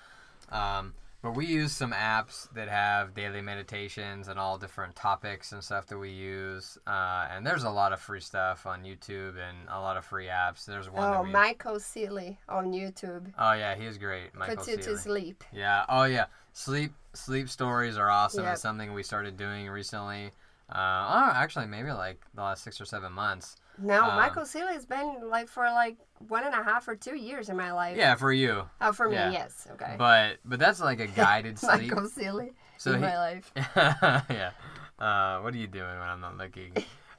[0.51, 5.65] Um, but we use some apps that have daily meditations and all different topics and
[5.65, 6.79] stuff that we use.
[6.87, 10.27] Uh, and there's a lot of free stuff on YouTube and a lot of free
[10.27, 10.65] apps.
[10.65, 11.31] There's one Oh, that we.
[11.31, 14.33] Michael Sealey on YouTube oh yeah, he's great.
[14.35, 15.43] Michael puts you to sleep.
[15.53, 15.85] Yeah.
[15.89, 16.27] Oh yeah.
[16.53, 18.45] Sleep sleep stories are awesome.
[18.45, 18.53] Yep.
[18.55, 20.33] It's something we started doing recently.
[20.71, 23.57] Uh, oh, actually, maybe like the last six or seven months.
[23.81, 25.97] No, Um, Michael Sealey's been like for like
[26.27, 27.97] one and a half or two years in my life.
[27.97, 28.65] Yeah, for you.
[28.81, 29.31] Oh, for me, Yeah.
[29.31, 29.67] yes.
[29.73, 29.95] Okay.
[29.97, 31.91] But but that's like a guided sleep.
[31.93, 33.53] Michael Sealey So in he, my life.
[33.57, 34.51] yeah.
[34.99, 36.73] Uh, what are you doing when I'm not looking?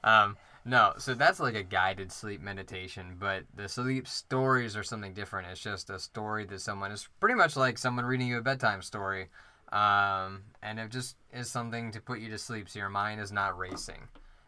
[0.03, 5.13] Um, no, so that's like a guided sleep meditation, but the sleep stories are something
[5.13, 5.47] different.
[5.47, 8.81] It's just a story that someone is pretty much like someone reading you a bedtime
[8.81, 9.29] story.
[9.71, 13.31] Um, and it just is something to put you to sleep so your mind is
[13.31, 14.07] not racing.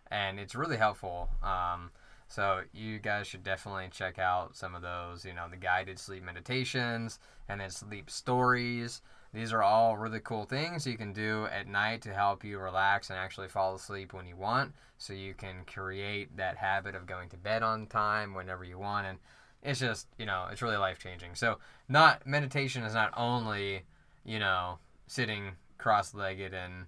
[0.10, 1.30] And it's really helpful.
[1.44, 1.92] Um,
[2.28, 6.24] so you guys should definitely check out some of those, you know, the guided sleep
[6.24, 7.20] meditations
[7.50, 9.02] and then sleep stories.
[9.34, 13.10] These are all really cool things you can do at night to help you relax
[13.10, 14.74] and actually fall asleep when you want.
[14.98, 19.08] So you can create that habit of going to bed on time whenever you want.
[19.08, 19.20] And
[19.64, 21.36] it's just, you know, it's really life changing.
[21.36, 23.84] So not meditation is not only,
[24.26, 24.80] you know,
[25.12, 26.86] sitting cross legged and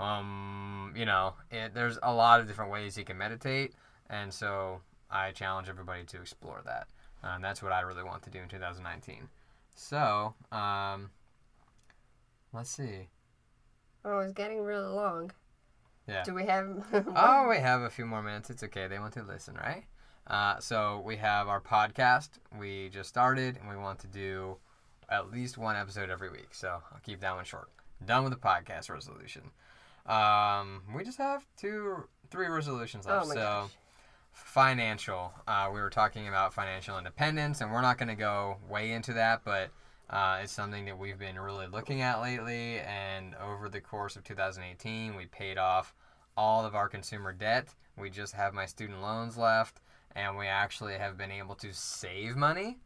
[0.00, 3.74] um, you know, it, there's a lot of different ways you can meditate,
[4.08, 6.88] and so I challenge everybody to explore that.
[7.22, 9.28] And that's what I really want to do in 2019.
[9.74, 11.10] So, um,
[12.54, 13.10] let's see.
[14.06, 15.30] Oh, it's getting really long.
[16.08, 16.22] Yeah.
[16.22, 16.66] Do we have?
[17.14, 18.48] Oh, we have a few more minutes.
[18.48, 18.88] It's okay.
[18.88, 19.84] They want to listen, right?
[20.26, 22.30] Uh, so we have our podcast.
[22.58, 24.56] We just started, and we want to do
[25.10, 26.48] at least one episode every week.
[26.52, 27.68] So I'll keep that one short.
[28.04, 29.50] Done with the podcast resolution.
[30.06, 33.26] Um, we just have two, three resolutions left.
[33.26, 33.70] Oh so gosh.
[34.32, 35.32] financial.
[35.46, 39.12] Uh, we were talking about financial independence, and we're not going to go way into
[39.14, 39.70] that, but
[40.08, 42.80] uh, it's something that we've been really looking at lately.
[42.80, 45.94] And over the course of 2018, we paid off
[46.36, 47.68] all of our consumer debt.
[47.98, 49.80] We just have my student loans left,
[50.16, 52.78] and we actually have been able to save money.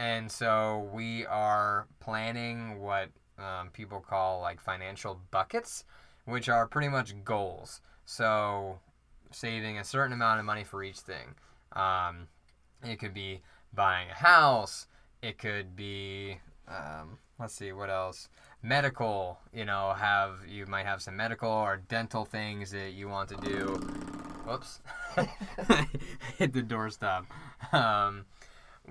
[0.00, 5.84] And so we are planning what um, people call like financial buckets,
[6.24, 7.82] which are pretty much goals.
[8.06, 8.78] So
[9.30, 11.34] saving a certain amount of money for each thing.
[11.74, 12.28] Um,
[12.82, 13.42] it could be
[13.74, 14.86] buying a house.
[15.20, 18.30] It could be, um, let's see, what else?
[18.62, 23.28] medical, you know, have you might have some medical or dental things that you want
[23.30, 23.66] to do.
[24.46, 24.80] Whoops,
[26.38, 27.24] hit the doorstop.
[27.72, 28.24] Um,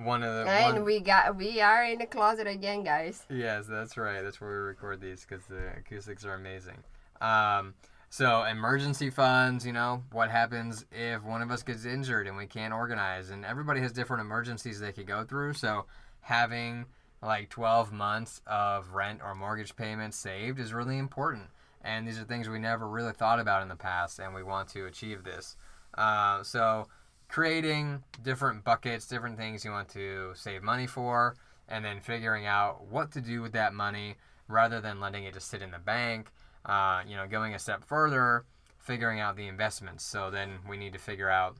[0.03, 3.25] one of the And one- we got we are in the closet again, guys.
[3.29, 4.21] Yes, that's right.
[4.21, 6.83] That's where we record these because the acoustics are amazing.
[7.21, 7.73] Um,
[8.09, 12.47] so emergency funds, you know, what happens if one of us gets injured and we
[12.47, 13.29] can't organize?
[13.29, 15.53] And everybody has different emergencies they could go through.
[15.53, 15.85] So
[16.21, 16.85] having
[17.21, 21.49] like 12 months of rent or mortgage payments saved is really important.
[21.81, 24.67] And these are things we never really thought about in the past, and we want
[24.69, 25.55] to achieve this.
[25.93, 26.87] Uh, so
[27.29, 31.35] creating different buckets, different things you want to save money for,
[31.67, 34.15] and then figuring out what to do with that money
[34.47, 36.31] rather than letting it just sit in the bank.
[36.65, 38.43] Uh, you know, going a step further,
[38.79, 40.03] figuring out the investments.
[40.03, 41.55] So then we need to figure out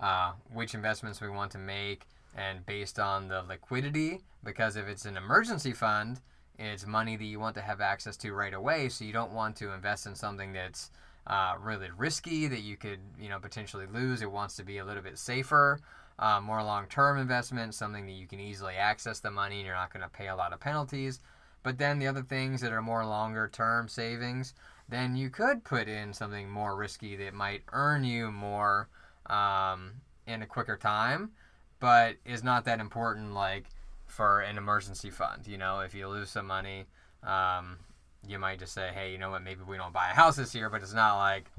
[0.00, 5.04] uh, which investments we want to make and based on the liquidity, because if it's
[5.04, 6.20] an emergency fund,
[6.58, 8.88] it's money that you want to have access to right away.
[8.88, 10.90] So you don't want to invest in something that's
[11.26, 14.22] uh, really risky that you could, you know, potentially lose.
[14.22, 15.80] It wants to be a little bit safer,
[16.18, 19.92] uh, more long-term investment, something that you can easily access the money and you're not
[19.92, 21.20] going to pay a lot of penalties.
[21.62, 24.54] But then the other things that are more longer-term savings,
[24.88, 28.88] then you could put in something more risky that might earn you more
[29.26, 29.92] um,
[30.26, 31.30] in a quicker time,
[31.78, 33.66] but is not that important like
[34.06, 35.46] for an emergency fund.
[35.46, 36.86] You know, if you lose some money,
[37.22, 37.78] um,
[38.26, 40.54] you might just say, hey, you know what, maybe we don't buy a house this
[40.54, 41.50] year, but it's not like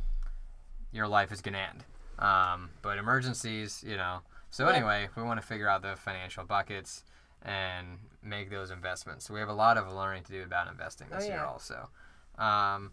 [0.91, 1.83] your life is going to end.
[2.19, 4.19] Um, but emergencies, you know.
[4.49, 4.75] So Yeah.
[4.75, 7.03] anyway, we want to figure out the financial buckets
[7.41, 9.25] and make those investments.
[9.25, 11.89] So we have a lot of learning to do about investing Oh, this year also.
[12.37, 12.91] Um,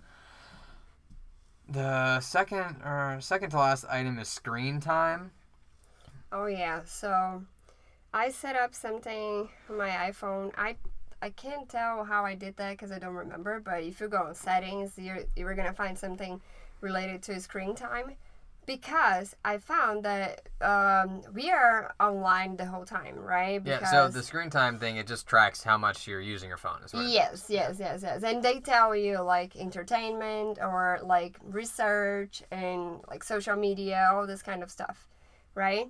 [1.68, 5.30] the second or second to last item is screen time.
[6.32, 7.44] Oh yeah, so
[8.12, 10.52] I set up something on my iPhone.
[10.56, 10.76] I
[11.22, 13.60] I can't tell how I did that because I don't remember.
[13.60, 16.40] But if you go on settings, you're you're gonna find something
[16.80, 18.16] related to screen time.
[18.66, 23.60] Because I found that um, we are online the whole time, right?
[23.64, 26.80] Yeah, so the screen time thing it just tracks how much you're using your phone.
[26.84, 28.22] Is what Yes, yes, yes, yes.
[28.22, 34.42] And they tell you like entertainment or like research and like social media, all this
[34.42, 35.08] kind of stuff,
[35.54, 35.88] right?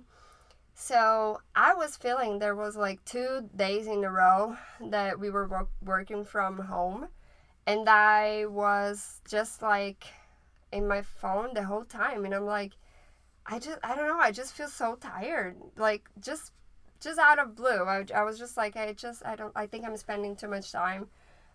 [0.73, 5.47] So I was feeling there was like two days in a row that we were
[5.47, 7.07] wo- working from home,
[7.65, 10.05] and I was just like
[10.71, 12.73] in my phone the whole time, and I'm like,
[13.45, 16.51] I just I don't know, I just feel so tired, like just
[16.99, 17.83] just out of blue.
[17.85, 20.71] I, I was just like, I just I don't I think I'm spending too much
[20.71, 21.09] time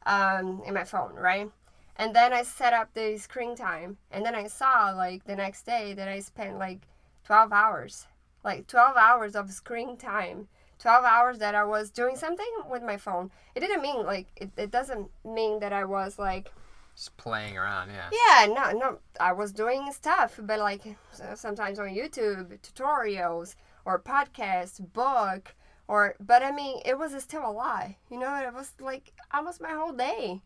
[0.06, 1.50] um, in my phone, right?
[1.96, 5.64] And then I set up the screen time, and then I saw like the next
[5.66, 6.82] day that I spent like
[7.24, 8.06] 12 hours,
[8.46, 10.48] like 12 hours of screen time.
[10.78, 13.30] 12 hours that I was doing something with my phone.
[13.54, 16.52] It didn't mean like, it, it doesn't mean that I was like,
[16.94, 18.10] Just playing around, yeah.
[18.12, 20.82] yeah, no, no, I was doing stuff, but like
[21.34, 25.54] sometimes on YouTube, tutorials or podcast, book,
[25.88, 27.96] or, but I mean, it was still a lie.
[28.10, 30.42] You know, it was like almost my whole day.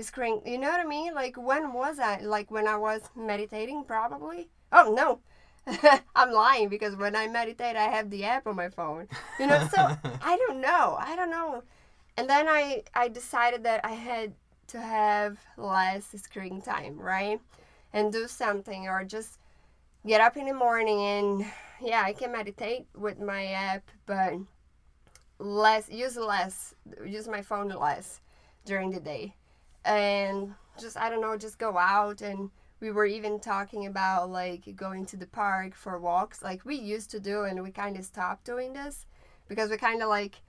[0.00, 1.14] Screen, you know what I mean?
[1.14, 2.20] Like, when was I?
[2.20, 4.48] Like, when I was meditating, probably?
[4.72, 5.20] Oh, no.
[6.16, 9.08] I'm lying because when I meditate, I have the app on my phone.
[9.38, 9.82] You know, so
[10.22, 10.96] I don't know.
[10.98, 11.62] I don't know.
[12.16, 14.34] And then I, I decided that I had
[14.68, 17.40] to have less screen time, right?
[17.92, 19.38] And do something or just
[20.06, 21.46] get up in the morning and
[21.80, 24.34] yeah, I can meditate with my app, but
[25.38, 28.20] less use less use my phone less
[28.64, 29.34] during the day.
[29.84, 32.50] And just I don't know, just go out and
[32.82, 37.12] we were even talking about like going to the park for walks like we used
[37.12, 39.06] to do and we kind of stopped doing this
[39.48, 40.42] because we kind of like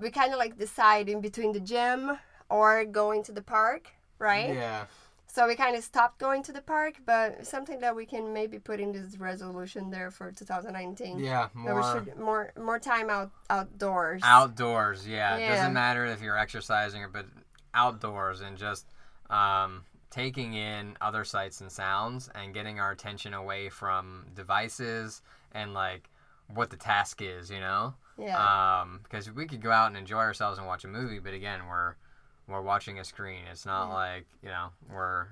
[0.00, 2.16] we kind of like decide in between the gym
[2.48, 4.54] or going to the park, right?
[4.54, 4.84] Yeah.
[5.26, 8.58] So we kind of stopped going to the park, but something that we can maybe
[8.58, 11.18] put in this resolution there for 2019.
[11.18, 14.22] Yeah, more should more more time out outdoors.
[14.24, 15.06] outdoors.
[15.06, 15.36] Yeah.
[15.36, 17.26] it doesn't matter if you're exercising or but
[17.74, 18.86] outdoors and just
[19.30, 25.74] um, taking in other sights and sounds and getting our attention away from devices and
[25.74, 26.08] like
[26.54, 27.94] what the task is, you know?
[28.18, 28.80] Yeah.
[28.82, 31.60] Um, because we could go out and enjoy ourselves and watch a movie, but again,
[31.68, 31.94] we're
[32.48, 33.42] we're watching a screen.
[33.50, 33.94] It's not Yeah.
[33.94, 35.26] like you know we're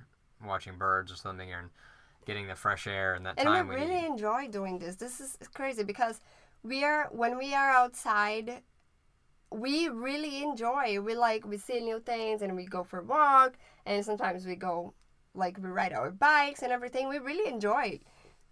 [0.45, 1.71] watching birds or something and
[2.27, 4.07] getting the fresh air and that and time we we really need.
[4.07, 4.97] enjoy doing this.
[4.97, 6.21] This is crazy because
[6.63, 8.63] we are when we are outside,
[9.51, 11.01] we really enjoy.
[11.01, 13.57] We like we see new things and we go for a walk
[13.87, 14.93] and sometimes we go
[15.35, 17.09] like we ride our bikes and everything.
[17.09, 18.01] We really enjoy.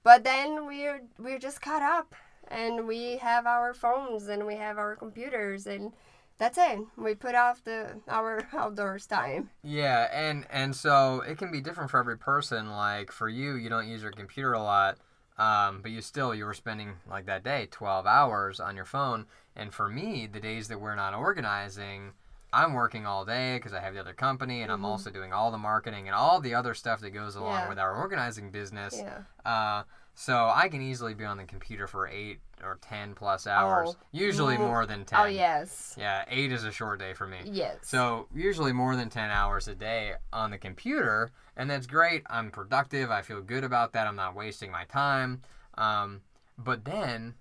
[0.03, 2.15] But then we're we're just caught up
[2.49, 5.93] and we have our phones and we have our computers and
[6.39, 6.81] that's it.
[6.97, 9.51] We put off the our outdoors time.
[9.63, 12.71] Yeah, and and so it can be different for every person.
[12.71, 14.99] Like for you, you don't use your computer a lot,
[15.39, 19.27] um, but you still you were spending like that day twelve hours on your phone.
[19.57, 22.13] And for me, the days that we're not organizing,
[22.55, 25.51] I'm working all day because I have the other company, and I'm also doing all
[25.51, 27.69] the marketing and all the other stuff that goes along Yeah.
[27.69, 28.95] with our organizing business.
[28.97, 29.23] Yeah.
[29.45, 29.83] Uh,
[30.15, 33.97] so I can easily be on the computer for eight or ten plus hours.
[33.99, 34.07] Oh.
[34.13, 34.61] Usually Mm.
[34.61, 35.19] more than ten.
[35.19, 35.95] Oh yes.
[35.99, 37.41] Yeah, eight is a short day for me.
[37.45, 37.79] Yes.
[37.83, 42.23] So usually more than 10 hours a day on the computer, and that's great.
[42.31, 43.11] I'm productive.
[43.11, 44.07] I feel good about that.
[44.07, 45.43] I'm not wasting my time.
[45.77, 46.23] Um,
[46.57, 47.35] but then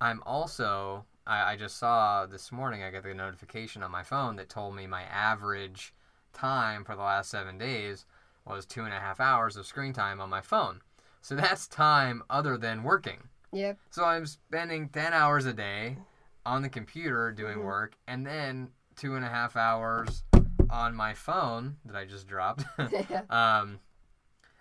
[0.00, 4.36] I'm also, I, I just saw this morning, I got the notification on my phone
[4.36, 5.92] that told me my average
[6.32, 8.06] time for the last seven days
[8.44, 10.80] was two and a half hours of screen time on my phone.
[11.20, 13.18] So that's time other than working.
[13.52, 13.78] Yep.
[13.90, 15.98] So I'm spending 10 hours a day
[16.46, 17.64] on the computer doing Mhm.
[17.64, 20.24] work and then two and a half hours
[20.70, 22.64] on my phone that I just dropped.
[23.30, 23.80] um,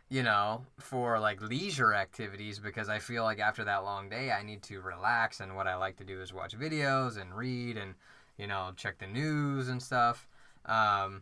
[0.09, 4.43] you know, for like leisure activities because I feel like after that long day, I
[4.43, 5.39] need to relax.
[5.39, 7.93] And what I like to do is watch videos and read and,
[8.37, 10.27] you know, check the news and stuff.
[10.65, 11.21] Um,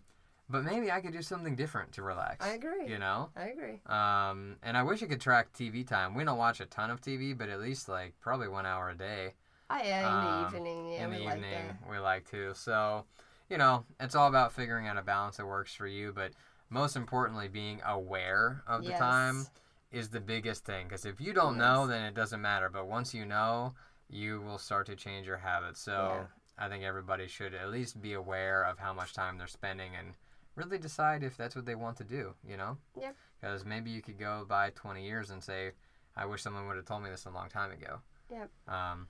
[0.49, 2.45] but maybe I could do something different to relax.
[2.45, 2.87] I agree.
[2.87, 3.29] You know?
[3.35, 3.81] I agree.
[3.87, 6.15] Um, and I wish I could track TV time.
[6.15, 8.95] We don't watch a ton of TV, but at least like probably one hour a
[8.95, 9.33] day
[9.69, 10.05] Oh yeah, in
[10.47, 10.91] Um, the evening.
[10.93, 11.51] Yeah, in the we like evening.
[11.81, 11.91] that.
[11.91, 12.55] we like to.
[12.55, 13.03] So,
[13.49, 16.13] you know, it's all about figuring out a balance that works for you.
[16.13, 16.31] But
[16.69, 19.45] most importantly, being aware of the time
[19.91, 20.87] is the biggest thing.
[20.87, 22.69] Because if you don't know, then it doesn't matter.
[22.69, 23.73] But once you know,
[24.09, 25.79] you will start to change your habits.
[25.81, 26.25] So, Yeah.
[26.59, 30.15] I think everybody should at least be aware of how much time they're spending and
[30.55, 32.77] really decide if that's what they want to do, you know?
[32.99, 33.15] Yep.
[33.39, 35.71] Because maybe you could go by 20 years and say,
[36.15, 37.99] I wish someone would have told me this a long time ago.
[38.31, 38.49] Yep.
[38.67, 39.07] Um,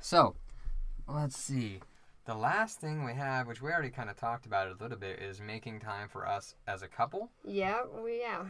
[0.00, 0.34] so,
[1.06, 1.80] let's see.
[2.28, 4.98] The last thing we have, which we already kind of talked about it a little
[4.98, 7.30] bit, is making time for us as a couple.
[7.42, 8.44] Yeah, we yeah.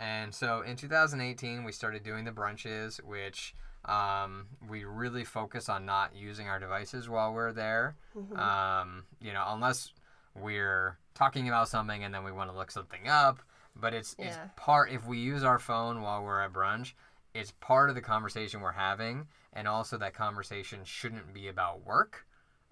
[0.00, 3.54] And so in 2018, we started doing the brunches, which
[3.84, 7.96] um, we really focus on not using our devices while we're there.
[8.16, 8.38] Mhm.
[8.38, 9.92] Um, you know, unless
[10.34, 13.40] we're talking about something and then we want to look something up.
[13.76, 16.94] But it's it's part if we use our phone while we're at brunch,
[17.34, 22.24] it's part of the conversation we're having, and also that conversation shouldn't be about work.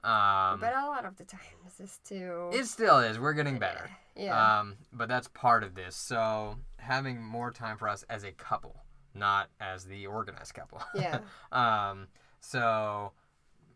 [0.06, 2.50] Um, but a lot of the time this is too.
[2.52, 3.18] it still is.
[3.18, 3.90] We're getting better.
[4.14, 4.60] Yeah.
[4.60, 5.96] Um, but that's part of this.
[5.96, 8.84] So having more time for us as a couple,
[9.14, 10.80] not as the organized couple.
[10.94, 11.18] yeah.
[11.50, 12.06] um,
[12.38, 13.12] so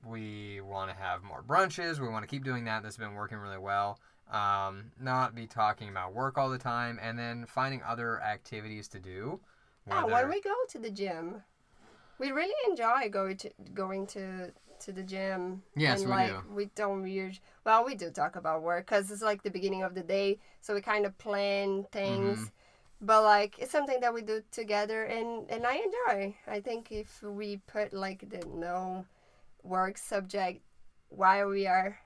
[0.07, 1.99] we want to have more brunches.
[1.99, 2.85] We want to keep doing that.
[2.85, 3.99] That's been working really well.
[4.31, 9.01] Um, not be talking about work all the time, and then finding other activities to
[9.01, 9.41] do.
[9.91, 11.43] Oh, when we go to the gym,
[12.21, 15.62] we really enjoy going to going to to the gym.
[15.75, 16.55] Yes, and we like, do.
[16.55, 19.95] We don't use well, we do talk about work because it's like the beginning of
[19.95, 22.39] the day, so we kind of plan things.
[22.39, 23.07] Mm-hmm.
[23.07, 26.37] But like it's something that we do together, and and I enjoy.
[26.47, 29.07] I think if we put like the no
[29.62, 30.62] work subject
[31.09, 31.99] while we are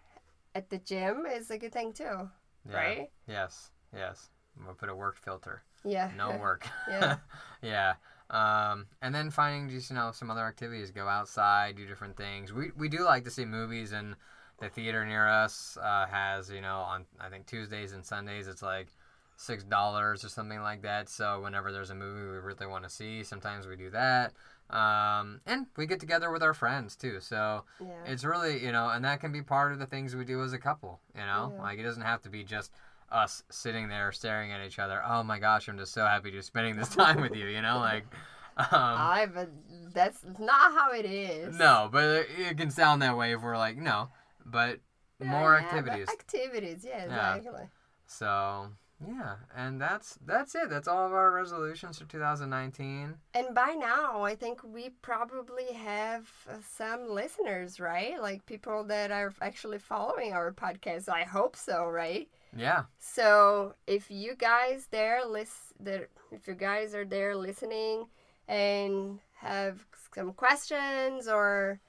[0.54, 2.30] at the gym, is a good thing too,
[2.70, 2.76] Yeah.
[2.76, 3.10] right?
[3.26, 4.30] Yes, yes.
[4.64, 5.62] We'll put a work filter.
[5.84, 6.10] Yeah.
[6.16, 6.68] No work.
[6.88, 7.16] Yeah.
[7.62, 7.94] yeah.
[8.30, 12.52] Um, and then finding just you know some other activities, go outside, do different things.
[12.52, 14.16] We we do like to see movies, and
[14.60, 18.62] the theater near us uh, has you know on I think Tuesdays and Sundays it's
[18.62, 18.88] like
[19.36, 21.08] six dollars or something like that.
[21.08, 24.32] So whenever there's a movie we really want to see, sometimes we do that.
[24.70, 27.20] Um, and we get together with our friends too.
[27.20, 27.86] So yeah.
[28.06, 30.52] it's really you know, and that can be part of the things we do as
[30.52, 31.00] a couple.
[31.14, 31.62] You know, Yeah.
[31.62, 32.72] like it doesn't have to be just
[33.10, 35.02] us sitting there staring at each other.
[35.06, 37.46] Oh my gosh, I'm just so happy to be spending this time with you.
[37.46, 38.04] You know, like.
[38.56, 39.50] Um, I but
[39.92, 41.58] that's not how it is.
[41.58, 44.10] no, but it, it can sound that way if we're like no,
[44.46, 44.78] but
[45.20, 46.08] Yeah, more yeah, but activities.
[46.08, 47.34] Activities, yeah, Yeah.
[47.34, 47.64] exactly.
[48.06, 48.68] So
[49.04, 50.70] yeah, and that's that's it.
[50.70, 53.14] That's all of our resolutions for 2019.
[53.34, 56.30] And by now, I think we probably have
[56.76, 58.20] some listeners, right?
[58.22, 61.08] Like people that are actually following our podcast.
[61.08, 62.28] I hope so, right?
[62.56, 68.06] Yeah, So if you guys there list that if you guys are there listening
[68.48, 69.84] and have
[70.14, 71.80] some questions or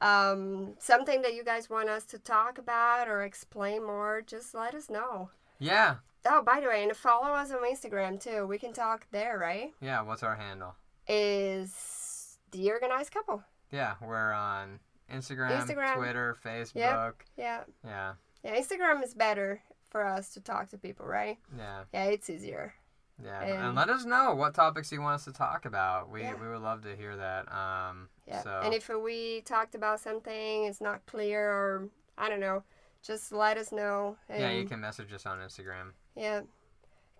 [0.00, 4.74] um, something that you guys want us to talk about or explain more, just let
[4.74, 5.30] us know.
[5.58, 8.46] yeah, Oh, by the way, and follow us on Instagram too.
[8.46, 9.72] We can talk there, right?
[9.80, 10.02] yeah.
[10.02, 10.76] What's our handle?
[11.08, 13.42] Is the organized couple?
[13.70, 14.78] Yeah, we're on
[15.12, 15.96] Instagram, Instagram.
[15.96, 16.74] Twitter, Facebook.
[16.74, 18.12] Yeah, Yeah, yeah.
[18.44, 19.62] Instagram is better
[19.92, 21.38] for us to talk to people, right?
[21.56, 22.74] yeah, Yeah, it's easier.
[23.22, 23.40] yeah.
[23.42, 26.08] And- And let us know what topics you want us to talk about.
[26.10, 26.34] We Yeah.
[26.34, 27.52] we would love to hear that.
[27.52, 28.42] Um, Yeah.
[28.42, 32.64] So And if we talked about something, it's not clear, or I don't know,
[33.02, 34.16] just let us know.
[34.28, 35.92] yeah, you can message us on Instagram.
[36.16, 36.42] Yeah.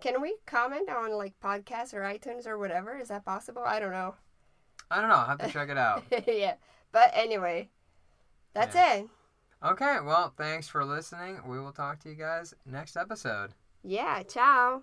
[0.01, 2.99] Can we comment on like podcasts or iTunes or whatever?
[2.99, 3.63] Is that possible?
[3.65, 4.15] I don't know.
[4.91, 5.17] I don't know.
[5.17, 6.05] I'll have to check it out.
[6.27, 6.57] yeah.
[6.91, 7.71] But anyway,
[8.55, 9.09] that's it.
[9.65, 11.39] Okay, well, thanks for listening.
[11.47, 13.53] We will talk to you guys next episode.
[13.85, 14.23] Yeah.
[14.25, 14.83] Ciao.